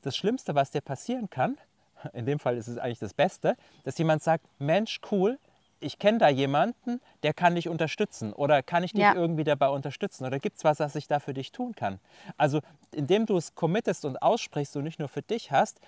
das 0.02 0.16
Schlimmste, 0.16 0.54
was 0.54 0.70
dir 0.70 0.82
passieren 0.82 1.28
kann, 1.28 1.58
in 2.12 2.24
dem 2.24 2.38
Fall 2.38 2.56
ist 2.56 2.68
es 2.68 2.78
eigentlich 2.78 3.00
das 3.00 3.14
Beste, 3.14 3.56
dass 3.82 3.98
jemand 3.98 4.22
sagt, 4.22 4.44
Mensch, 4.60 5.00
cool, 5.10 5.36
ich 5.82 5.98
kenne 5.98 6.18
da 6.18 6.28
jemanden, 6.28 7.00
der 7.22 7.34
kann 7.34 7.54
dich 7.54 7.68
unterstützen 7.68 8.32
oder 8.32 8.62
kann 8.62 8.84
ich 8.84 8.94
dich 8.94 9.08
Ja. 9.08 9.12
irgendwie 9.12 9.44
dabei 9.44 9.68
unterstützen 9.68 10.24
oder 10.24 10.38
gibt 10.38 10.56
es 10.58 10.64
was, 10.64 10.80
was 10.80 10.94
ich 10.94 11.08
da 11.08 11.18
für 11.20 11.34
dich 11.34 11.52
tun 11.52 11.74
kann? 11.74 12.00
Also 12.36 12.60
indem 12.94 13.26
du 13.26 13.36
es 13.36 13.54
committest 13.54 14.04
und 14.04 14.22
aussprichst 14.22 14.76
und 14.76 14.84
nicht 14.84 14.98
nur 14.98 15.08
für 15.08 15.22
dich 15.22 15.50
hast, 15.52 15.80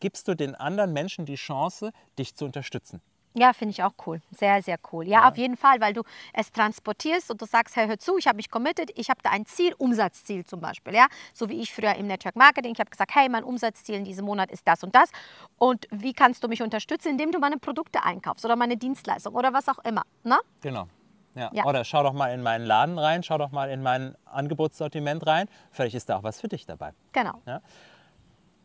gibst 0.00 0.28
du 0.28 0.34
den 0.34 0.54
anderen 0.54 0.92
Menschen 0.92 1.26
die 1.26 1.34
Chance, 1.36 1.92
dich 2.18 2.34
zu 2.34 2.44
unterstützen. 2.44 3.00
Ja, 3.34 3.52
finde 3.52 3.72
ich 3.72 3.82
auch 3.82 3.94
cool. 4.06 4.20
Sehr, 4.30 4.62
sehr 4.62 4.78
cool. 4.92 5.08
Ja, 5.08 5.28
auf 5.28 5.38
jeden 5.38 5.56
Fall, 5.56 5.80
weil 5.80 5.94
du 5.94 6.02
es 6.34 6.52
transportierst 6.52 7.30
und 7.30 7.40
du 7.40 7.46
sagst, 7.46 7.76
hey, 7.76 7.88
hör 7.88 7.98
zu, 7.98 8.18
ich 8.18 8.26
habe 8.26 8.36
mich 8.36 8.50
committed, 8.50 8.90
ich 8.94 9.08
habe 9.08 9.20
da 9.22 9.30
ein 9.30 9.46
Ziel, 9.46 9.74
Umsatzziel 9.78 10.44
zum 10.44 10.60
Beispiel, 10.60 10.94
ja. 10.94 11.06
So 11.32 11.48
wie 11.48 11.60
ich 11.60 11.72
früher 11.72 11.94
im 11.94 12.06
Network 12.06 12.36
Marketing, 12.36 12.72
ich 12.72 12.80
habe 12.80 12.90
gesagt, 12.90 13.14
hey, 13.14 13.28
mein 13.28 13.44
Umsatzziel 13.44 13.94
in 13.94 14.04
diesem 14.04 14.26
Monat 14.26 14.50
ist 14.50 14.68
das 14.68 14.84
und 14.84 14.94
das. 14.94 15.10
Und 15.56 15.86
wie 15.90 16.12
kannst 16.12 16.44
du 16.44 16.48
mich 16.48 16.62
unterstützen, 16.62 17.08
indem 17.08 17.32
du 17.32 17.38
meine 17.38 17.58
Produkte 17.58 18.02
einkaufst 18.02 18.44
oder 18.44 18.56
meine 18.56 18.76
Dienstleistung 18.76 19.34
oder 19.34 19.52
was 19.52 19.68
auch 19.68 19.78
immer, 19.84 20.02
ne? 20.24 20.38
Genau. 20.60 20.88
Ja. 21.34 21.50
Ja. 21.52 21.64
Oder 21.64 21.84
schau 21.84 22.02
doch 22.02 22.12
mal 22.12 22.28
in 22.34 22.42
meinen 22.42 22.66
Laden 22.66 22.98
rein, 22.98 23.22
schau 23.22 23.38
doch 23.38 23.52
mal 23.52 23.70
in 23.70 23.82
mein 23.82 24.14
Angebotssortiment 24.26 25.26
rein. 25.26 25.48
Vielleicht 25.70 25.94
ist 25.94 26.08
da 26.10 26.18
auch 26.18 26.22
was 26.22 26.40
für 26.40 26.48
dich 26.48 26.66
dabei. 26.66 26.92
Genau. 27.12 27.40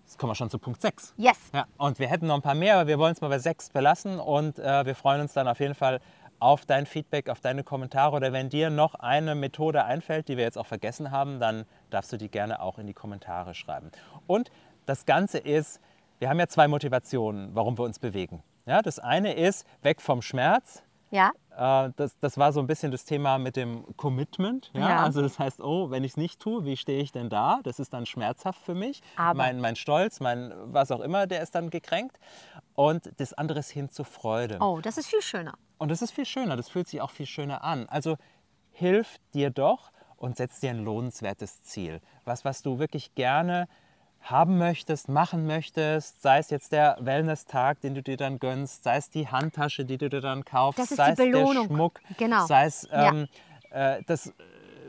Jetzt 0.07 0.17
kommen 0.17 0.31
wir 0.31 0.35
schon 0.35 0.49
zu 0.49 0.57
Punkt 0.57 0.81
6. 0.81 1.15
Yes. 1.17 1.37
Ja, 1.53 1.65
und 1.77 1.99
wir 1.99 2.07
hätten 2.07 2.27
noch 2.27 2.35
ein 2.35 2.41
paar 2.41 2.55
mehr, 2.55 2.75
aber 2.75 2.87
wir 2.87 2.97
wollen 2.97 3.11
es 3.11 3.19
mal 3.19 3.27
bei 3.27 3.39
sechs 3.39 3.69
belassen 3.69 4.21
und 4.21 4.57
äh, 4.57 4.85
wir 4.85 4.95
freuen 4.95 5.19
uns 5.19 5.33
dann 5.33 5.49
auf 5.49 5.59
jeden 5.59 5.75
Fall 5.75 5.99
auf 6.39 6.65
dein 6.65 6.85
Feedback, 6.85 7.27
auf 7.29 7.41
deine 7.41 7.65
Kommentare 7.65 8.15
oder 8.15 8.31
wenn 8.31 8.47
dir 8.47 8.69
noch 8.69 8.95
eine 8.95 9.35
Methode 9.35 9.83
einfällt, 9.83 10.29
die 10.29 10.37
wir 10.37 10.45
jetzt 10.45 10.57
auch 10.57 10.65
vergessen 10.65 11.11
haben, 11.11 11.41
dann 11.41 11.65
darfst 11.89 12.13
du 12.13 12.17
die 12.17 12.29
gerne 12.29 12.61
auch 12.61 12.79
in 12.79 12.87
die 12.87 12.93
Kommentare 12.93 13.53
schreiben. 13.53 13.91
Und 14.27 14.49
das 14.85 15.05
Ganze 15.05 15.39
ist, 15.39 15.81
wir 16.19 16.29
haben 16.29 16.39
ja 16.39 16.47
zwei 16.47 16.69
Motivationen, 16.69 17.49
warum 17.53 17.77
wir 17.77 17.83
uns 17.83 17.99
bewegen. 17.99 18.41
Ja, 18.65 18.81
das 18.81 18.99
eine 18.99 19.33
ist 19.33 19.67
weg 19.81 19.99
vom 19.99 20.21
Schmerz, 20.21 20.83
Ja, 21.09 21.31
äh, 21.55 21.91
das, 21.95 22.17
das 22.19 22.37
war 22.37 22.51
so 22.51 22.59
ein 22.59 22.67
bisschen 22.67 22.91
das 22.91 23.05
Thema 23.05 23.37
mit 23.37 23.55
dem 23.55 23.85
Commitment. 23.97 24.69
Ja? 24.73 24.89
Ja. 24.89 25.03
Also 25.03 25.21
das 25.21 25.39
heißt, 25.39 25.61
oh, 25.61 25.89
wenn 25.89 26.03
ich 26.03 26.11
es 26.11 26.17
nicht 26.17 26.39
tue, 26.39 26.65
wie 26.65 26.75
stehe 26.77 27.01
ich 27.01 27.11
denn 27.11 27.29
da? 27.29 27.59
Das 27.63 27.79
ist 27.79 27.93
dann 27.93 28.05
schmerzhaft 28.05 28.61
für 28.61 28.75
mich. 28.75 29.01
Aber- 29.15 29.37
Mein, 29.37 29.59
mein 29.61 29.75
Stolz, 29.75 30.19
mein 30.19 30.53
was 30.73 30.91
auch 30.91 30.99
immer, 30.99 31.25
der 31.27 31.41
ist 31.41 31.55
dann 31.55 31.69
gekränkt. 31.69 32.19
Und 32.73 33.11
das 33.19 33.33
andere 33.33 33.59
ist 33.59 33.69
hin 33.71 33.89
zur 33.89 34.05
Freude. 34.05 34.57
oh, 34.59 34.79
das 34.81 34.97
ist 34.97 35.07
viel 35.07 35.21
schöner. 35.21 35.53
Und 35.77 35.89
das 35.89 36.01
ist 36.01 36.11
viel 36.11 36.25
schöner, 36.25 36.55
das 36.57 36.69
fühlt 36.69 36.87
sich 36.87 37.01
auch 37.01 37.11
viel 37.11 37.25
schöner 37.27 37.63
an. 37.63 37.87
Also 37.87 38.17
hilf 38.71 39.17
dir 39.33 39.49
doch 39.49 39.91
und 40.17 40.35
setz 40.37 40.59
dir 40.59 40.71
ein 40.71 40.83
lohnenswertes 40.83 41.61
Ziel. 41.63 42.01
Was, 42.25 42.43
was 42.45 42.63
du 42.63 42.79
wirklich 42.79 43.13
gerne 43.15 43.67
haben 44.29 44.57
möchtest, 44.57 45.09
machen 45.09 45.45
möchtest, 45.45 46.21
sei 46.21 46.39
es 46.39 46.49
jetzt 46.49 46.71
der 46.71 46.97
Wellness-Tag, 46.99 47.81
den 47.81 47.95
du 47.95 48.01
dir 48.03 48.17
dann 48.17 48.39
gönnst, 48.39 48.83
sei 48.83 48.97
es 48.97 49.09
die 49.09 49.27
Handtasche, 49.27 49.85
die 49.85 49.97
du 49.97 50.09
dir 50.09 50.21
dann 50.21 50.45
kaufst, 50.45 50.87
sei 50.89 51.13
die 51.15 51.23
es 51.23 51.31
der 51.31 51.63
Schmuck, 51.65 51.99
Genau. 52.17 52.45
sei 52.45 52.65
es 52.65 52.87
Ja. 52.91 53.09
ähm, 53.09 53.27
äh, 53.69 54.01
das 54.07 54.27
äh, 54.27 54.33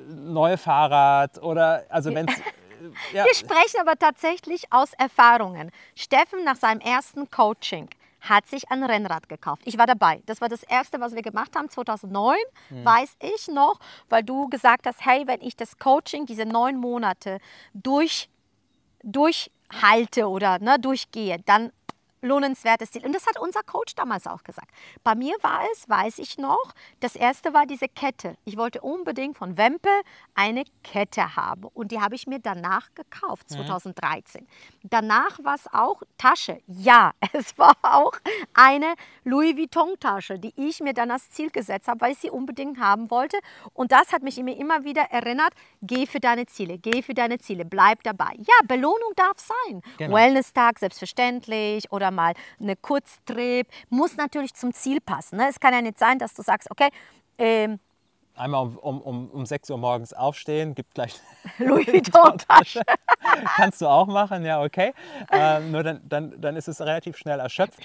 neue 0.08 0.58
Fahrrad 0.58 1.42
oder 1.42 1.84
also 1.88 2.14
wenn 2.14 2.28
es 2.28 2.36
ja, 3.12 3.24
Wir 3.24 3.34
sprechen 3.34 3.80
aber 3.80 3.96
tatsächlich 3.96 4.72
aus 4.72 4.92
Erfahrungen. 4.94 5.70
Steffen 5.94 6.44
nach 6.44 6.56
seinem 6.56 6.80
ersten 6.80 7.30
Coaching 7.30 7.88
hat 8.20 8.46
sich 8.48 8.68
ein 8.70 8.82
Rennrad 8.82 9.28
gekauft. 9.28 9.62
Ich 9.64 9.78
war 9.78 9.86
dabei. 9.86 10.22
Das 10.26 10.40
war 10.40 10.48
das 10.48 10.64
erste, 10.64 11.00
was 11.00 11.14
wir 11.14 11.22
gemacht 11.22 11.54
haben, 11.56 11.70
2009, 11.70 12.36
weiß 12.82 13.16
ich 13.20 13.46
noch, 13.46 13.78
weil 14.08 14.24
du 14.24 14.48
gesagt 14.48 14.86
hast, 14.86 15.04
hey, 15.06 15.22
wenn 15.26 15.40
ich 15.40 15.56
das 15.56 15.78
Coaching, 15.78 16.26
diese 16.26 16.44
neun 16.44 16.78
Monate 16.78 17.38
durch, 17.74 18.28
durchhalte 19.02 20.28
oder 20.28 20.58
ne, 20.58 20.78
durchgehe, 20.78 21.38
dann 21.46 21.72
lohnenswertes 22.20 22.90
Ziel. 22.90 23.04
Und 23.04 23.14
das 23.14 23.26
hat 23.26 23.38
unser 23.38 23.62
Coach 23.62 23.94
damals 23.94 24.26
auch 24.26 24.42
gesagt. 24.42 24.70
Bei 25.04 25.14
mir 25.14 25.36
war 25.42 25.60
es, 25.72 25.88
weiß 25.88 26.18
ich 26.18 26.38
noch, 26.38 26.72
das 27.00 27.16
erste 27.16 27.54
war 27.54 27.66
diese 27.66 27.88
Kette. 27.88 28.36
Ich 28.44 28.56
wollte 28.56 28.80
unbedingt 28.80 29.36
von 29.36 29.56
Wempe 29.56 29.90
eine 30.34 30.64
Kette 30.82 31.36
haben 31.36 31.64
und 31.74 31.92
die 31.92 32.00
habe 32.00 32.14
ich 32.14 32.26
mir 32.26 32.38
danach 32.38 32.88
gekauft, 32.94 33.50
2013. 33.50 34.46
Danach 34.82 35.38
war 35.42 35.54
es 35.54 35.66
auch 35.72 36.02
Tasche. 36.16 36.60
Ja, 36.66 37.12
es 37.32 37.56
war 37.58 37.74
auch 37.82 38.12
eine 38.54 38.94
Louis 39.24 39.56
Vuitton 39.56 39.98
Tasche, 40.00 40.38
die 40.38 40.52
ich 40.56 40.80
mir 40.80 40.94
dann 40.94 41.10
als 41.10 41.30
Ziel 41.30 41.50
gesetzt 41.50 41.88
habe, 41.88 42.00
weil 42.00 42.12
ich 42.12 42.18
sie 42.18 42.30
unbedingt 42.30 42.78
haben 42.78 43.10
wollte. 43.10 43.38
Und 43.72 43.92
das 43.92 44.12
hat 44.12 44.22
mich 44.22 44.38
immer 44.38 44.84
wieder 44.84 45.02
erinnert, 45.02 45.52
geh 45.82 46.06
für 46.06 46.20
deine 46.20 46.46
Ziele, 46.46 46.78
geh 46.78 47.02
für 47.02 47.14
deine 47.14 47.38
Ziele, 47.38 47.64
bleib 47.64 48.02
dabei. 48.02 48.34
Ja, 48.38 48.54
Belohnung 48.66 49.12
darf 49.16 49.38
sein. 49.38 49.82
Genau. 49.98 50.16
Wellness-Tag 50.16 50.78
selbstverständlich 50.78 51.90
oder 51.92 52.07
mal 52.10 52.34
eine 52.60 52.76
Kurztrip. 52.76 53.68
Muss 53.90 54.16
natürlich 54.16 54.54
zum 54.54 54.72
Ziel 54.72 55.00
passen. 55.00 55.36
Ne? 55.36 55.48
Es 55.48 55.60
kann 55.60 55.74
ja 55.74 55.82
nicht 55.82 55.98
sein, 55.98 56.18
dass 56.18 56.34
du 56.34 56.42
sagst, 56.42 56.70
okay, 56.70 56.88
ähm, 57.38 57.78
einmal 58.38 58.62
um, 58.62 58.76
um, 58.78 59.00
um, 59.00 59.30
um 59.30 59.46
6 59.46 59.70
Uhr 59.70 59.78
morgens 59.78 60.12
aufstehen, 60.12 60.74
gibt 60.74 60.94
gleich 60.94 61.20
Louis 61.58 61.86
Vuitton 61.86 62.38
Tasche. 62.38 62.82
Kannst 63.56 63.80
du 63.80 63.86
auch 63.86 64.06
machen, 64.06 64.44
ja, 64.44 64.62
okay. 64.62 64.92
Äh, 65.30 65.60
nur 65.60 65.82
dann, 65.82 66.00
dann, 66.08 66.40
dann 66.40 66.56
ist 66.56 66.68
es 66.68 66.80
relativ 66.80 67.16
schnell 67.16 67.40
erschöpft. 67.40 67.80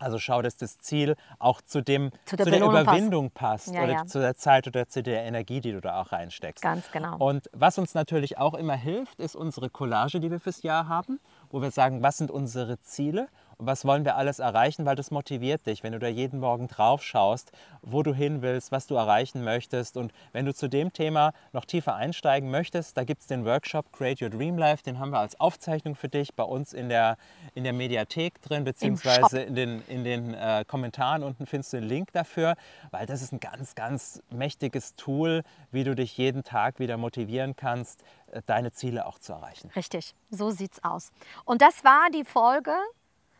Also 0.00 0.18
schau, 0.18 0.42
dass 0.42 0.56
das 0.56 0.78
Ziel 0.78 1.16
auch 1.40 1.60
zu, 1.60 1.82
dem, 1.82 2.12
Zu 2.24 2.36
der 2.36 2.46
zu 2.46 2.50
der 2.52 2.58
Belohnung 2.58 2.84
passt. 2.84 2.86
Überwindung 2.86 3.30
passt, 3.30 3.74
Ja, 3.74 3.82
oder 3.82 3.92
ja. 3.92 4.06
zu 4.06 4.20
der 4.20 4.36
Zeit 4.36 4.66
oder 4.68 4.88
zu 4.88 5.02
der 5.02 5.24
Energie, 5.24 5.60
die 5.60 5.72
du 5.72 5.80
da 5.80 6.00
auch 6.00 6.12
reinsteckst. 6.12 6.62
Ganz 6.62 6.90
genau. 6.92 7.16
Und 7.16 7.50
was 7.52 7.78
uns 7.78 7.94
natürlich 7.94 8.38
auch 8.38 8.54
immer 8.54 8.76
hilft, 8.76 9.18
ist 9.18 9.34
unsere 9.34 9.70
Collage, 9.70 10.20
die 10.20 10.30
wir 10.30 10.38
fürs 10.38 10.62
Jahr 10.62 10.88
haben, 10.88 11.18
wo 11.50 11.62
wir 11.62 11.70
sagen, 11.70 12.02
was 12.02 12.16
sind 12.18 12.30
unsere 12.30 12.80
Ziele 12.80 13.28
was 13.58 13.84
wollen 13.84 14.04
wir 14.04 14.16
alles 14.16 14.38
erreichen, 14.38 14.86
weil 14.86 14.94
das 14.94 15.10
motiviert 15.10 15.66
dich, 15.66 15.82
wenn 15.82 15.92
du 15.92 15.98
da 15.98 16.06
jeden 16.06 16.38
Morgen 16.38 16.68
drauf 16.68 17.02
schaust, 17.02 17.50
wo 17.82 18.02
du 18.02 18.14
hin 18.14 18.40
willst, 18.40 18.70
was 18.70 18.86
du 18.86 18.94
erreichen 18.94 19.42
möchtest. 19.42 19.96
Und 19.96 20.12
wenn 20.32 20.46
du 20.46 20.54
zu 20.54 20.68
dem 20.68 20.92
Thema 20.92 21.32
noch 21.52 21.64
tiefer 21.64 21.96
einsteigen 21.96 22.50
möchtest, 22.50 22.96
da 22.96 23.04
gibt 23.04 23.22
es 23.22 23.26
den 23.26 23.44
Workshop 23.44 23.92
Create 23.92 24.22
Your 24.22 24.30
Dream 24.30 24.58
Life, 24.58 24.84
den 24.84 25.00
haben 25.00 25.10
wir 25.10 25.18
als 25.18 25.38
Aufzeichnung 25.40 25.96
für 25.96 26.08
dich 26.08 26.34
bei 26.34 26.44
uns 26.44 26.72
in 26.72 26.88
der, 26.88 27.16
in 27.54 27.64
der 27.64 27.72
Mediathek 27.72 28.40
drin, 28.42 28.62
beziehungsweise 28.64 29.40
in 29.40 29.56
den, 29.56 29.82
in 29.88 30.04
den 30.04 30.34
äh, 30.34 30.64
Kommentaren 30.66 31.24
unten 31.24 31.46
findest 31.46 31.72
du 31.72 31.78
den 31.78 31.88
Link 31.88 32.12
dafür, 32.12 32.54
weil 32.92 33.06
das 33.06 33.22
ist 33.22 33.32
ein 33.32 33.40
ganz, 33.40 33.74
ganz 33.74 34.22
mächtiges 34.30 34.94
Tool, 34.94 35.42
wie 35.72 35.82
du 35.82 35.96
dich 35.96 36.16
jeden 36.16 36.44
Tag 36.44 36.78
wieder 36.78 36.96
motivieren 36.96 37.56
kannst, 37.56 38.04
äh, 38.30 38.40
deine 38.46 38.70
Ziele 38.70 39.04
auch 39.06 39.18
zu 39.18 39.32
erreichen. 39.32 39.70
Richtig, 39.74 40.14
so 40.30 40.50
sieht's 40.50 40.84
aus. 40.84 41.10
Und 41.44 41.60
das 41.60 41.82
war 41.82 42.08
die 42.10 42.24
Folge 42.24 42.72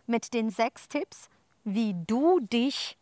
mit 0.08 0.34
den 0.34 0.50
sechs 0.50 0.88
Tipps, 0.88 1.28
wie 1.64 1.94
du 2.06 2.40
dich 2.40 2.96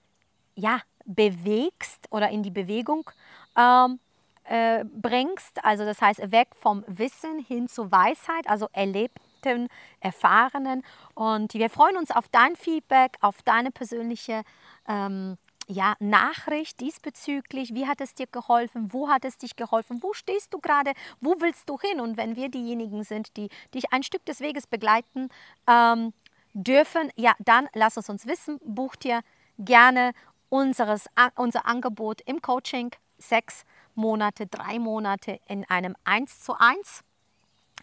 ja, 0.55 0.81
bewegst 1.05 2.07
oder 2.11 2.31
in 2.31 2.42
die 2.42 2.51
Bewegung 2.51 3.09
ähm, 3.57 4.01
äh, 4.45 4.85
bringst. 4.85 5.64
Also 5.64 5.85
das 5.85 6.01
heißt, 6.01 6.31
weg 6.31 6.49
vom 6.55 6.85
Wissen 6.87 7.38
hin 7.38 7.69
zur 7.69 7.90
Weisheit, 7.90 8.49
also 8.49 8.69
erlebten, 8.73 9.69
erfahrenen. 10.01 10.83
Und 11.14 11.55
wir 11.55 11.71
freuen 11.71 11.97
uns 11.97 12.11
auf 12.11 12.29
dein 12.29 12.57
Feedback, 12.57 13.16
auf 13.21 13.42
deine 13.42 13.71
persönliche 13.71 14.42
ähm, 14.88 15.37
ja, 15.69 15.95
Nachricht 15.99 16.81
diesbezüglich. 16.81 17.75
Wie 17.75 17.87
hat 17.87 18.01
es 18.01 18.14
dir 18.14 18.27
geholfen? 18.27 18.92
Wo 18.92 19.09
hat 19.09 19.25
es 19.25 19.37
dich 19.38 19.57
geholfen? 19.57 20.03
Wo 20.03 20.12
stehst 20.12 20.55
du 20.55 20.59
gerade? 20.59 20.92
Wo 21.21 21.37
willst 21.40 21.69
du 21.69 21.79
hin? 21.79 22.01
Und 22.01 22.16
wenn 22.16 22.37
wir 22.37 22.49
diejenigen 22.49 23.03
sind, 23.03 23.37
die 23.37 23.49
dich 23.75 23.92
ein 23.92 24.03
Stück 24.03 24.25
des 24.27 24.40
Weges 24.40 24.66
begleiten 24.66 25.29
ähm, 25.69 26.12
dürfen, 26.57 27.11
ja, 27.16 27.35
dann 27.38 27.69
lass 27.75 27.97
es 27.97 28.09
uns 28.09 28.27
wissen. 28.27 28.59
Buch 28.64 28.97
dir 28.97 29.21
gerne 29.59 30.12
unseres, 30.49 31.07
unser 31.37 31.66
Angebot 31.66 32.21
im 32.23 32.40
Coaching. 32.40 32.90
Sechs 33.19 33.64
Monate, 33.95 34.47
drei 34.47 34.79
Monate 34.79 35.38
in 35.47 35.64
einem 35.69 35.97
1 36.05 36.40
zu 36.40 36.55
1 36.59 37.03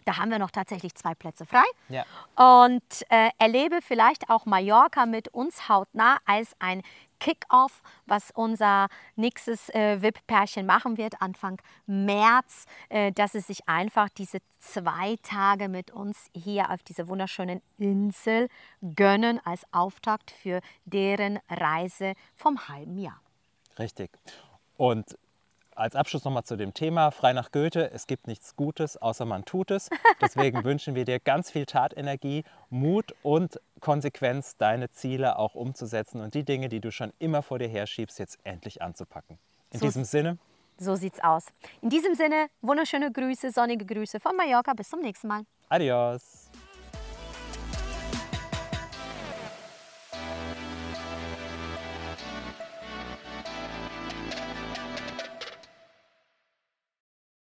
da 0.04 0.18
haben 0.18 0.30
wir 0.30 0.38
noch 0.38 0.50
tatsächlich 0.50 0.94
zwei 0.94 1.14
Plätze 1.14 1.46
frei. 1.46 1.64
Ja. 1.88 2.04
Und 2.36 2.82
äh, 3.08 3.30
erlebe 3.38 3.80
vielleicht 3.82 4.30
auch 4.30 4.46
Mallorca 4.46 5.06
mit 5.06 5.28
uns 5.28 5.68
hautnah 5.68 6.18
als 6.24 6.54
ein 6.58 6.82
Kick-Off, 7.20 7.82
was 8.06 8.30
unser 8.32 8.88
nächstes 9.16 9.70
äh, 9.70 10.02
VIP-Pärchen 10.02 10.66
machen 10.66 10.98
wird, 10.98 11.22
Anfang 11.22 11.60
März, 11.86 12.66
äh, 12.90 13.12
dass 13.12 13.34
es 13.34 13.46
sich 13.46 13.66
einfach 13.66 14.08
diese 14.10 14.38
zwei 14.58 15.16
Tage 15.22 15.68
mit 15.68 15.90
uns 15.90 16.28
hier 16.34 16.70
auf 16.70 16.82
dieser 16.82 17.08
wunderschönen 17.08 17.62
Insel 17.78 18.48
gönnen 18.82 19.40
als 19.44 19.64
Auftakt 19.72 20.30
für 20.30 20.60
deren 20.84 21.38
Reise 21.48 22.14
vom 22.34 22.68
halben 22.68 22.98
Jahr. 22.98 23.20
Richtig. 23.78 24.10
Und 24.76 25.16
als 25.76 25.96
Abschluss 25.96 26.24
nochmal 26.24 26.44
zu 26.44 26.56
dem 26.56 26.74
Thema, 26.74 27.10
frei 27.10 27.32
nach 27.32 27.50
Goethe, 27.52 27.90
es 27.92 28.06
gibt 28.06 28.26
nichts 28.26 28.56
Gutes, 28.56 28.96
außer 28.96 29.24
man 29.24 29.44
tut 29.44 29.70
es. 29.70 29.90
Deswegen 30.20 30.64
wünschen 30.64 30.94
wir 30.94 31.04
dir 31.04 31.20
ganz 31.20 31.50
viel 31.50 31.66
Tatenergie, 31.66 32.44
Mut 32.70 33.14
und 33.22 33.60
Konsequenz, 33.80 34.56
deine 34.56 34.90
Ziele 34.90 35.38
auch 35.38 35.54
umzusetzen 35.54 36.20
und 36.20 36.34
die 36.34 36.44
Dinge, 36.44 36.68
die 36.68 36.80
du 36.80 36.90
schon 36.90 37.12
immer 37.18 37.42
vor 37.42 37.58
dir 37.58 37.68
herschiebst, 37.68 38.18
jetzt 38.18 38.38
endlich 38.44 38.82
anzupacken. 38.82 39.38
In 39.70 39.80
so, 39.80 39.86
diesem 39.86 40.04
Sinne. 40.04 40.38
So 40.78 40.96
sieht's 40.96 41.22
aus. 41.22 41.46
In 41.82 41.90
diesem 41.90 42.14
Sinne, 42.14 42.48
wunderschöne 42.62 43.12
Grüße, 43.12 43.50
sonnige 43.50 43.84
Grüße 43.84 44.20
von 44.20 44.36
Mallorca. 44.36 44.72
Bis 44.74 44.88
zum 44.88 45.00
nächsten 45.00 45.28
Mal. 45.28 45.42
Adios. 45.68 46.43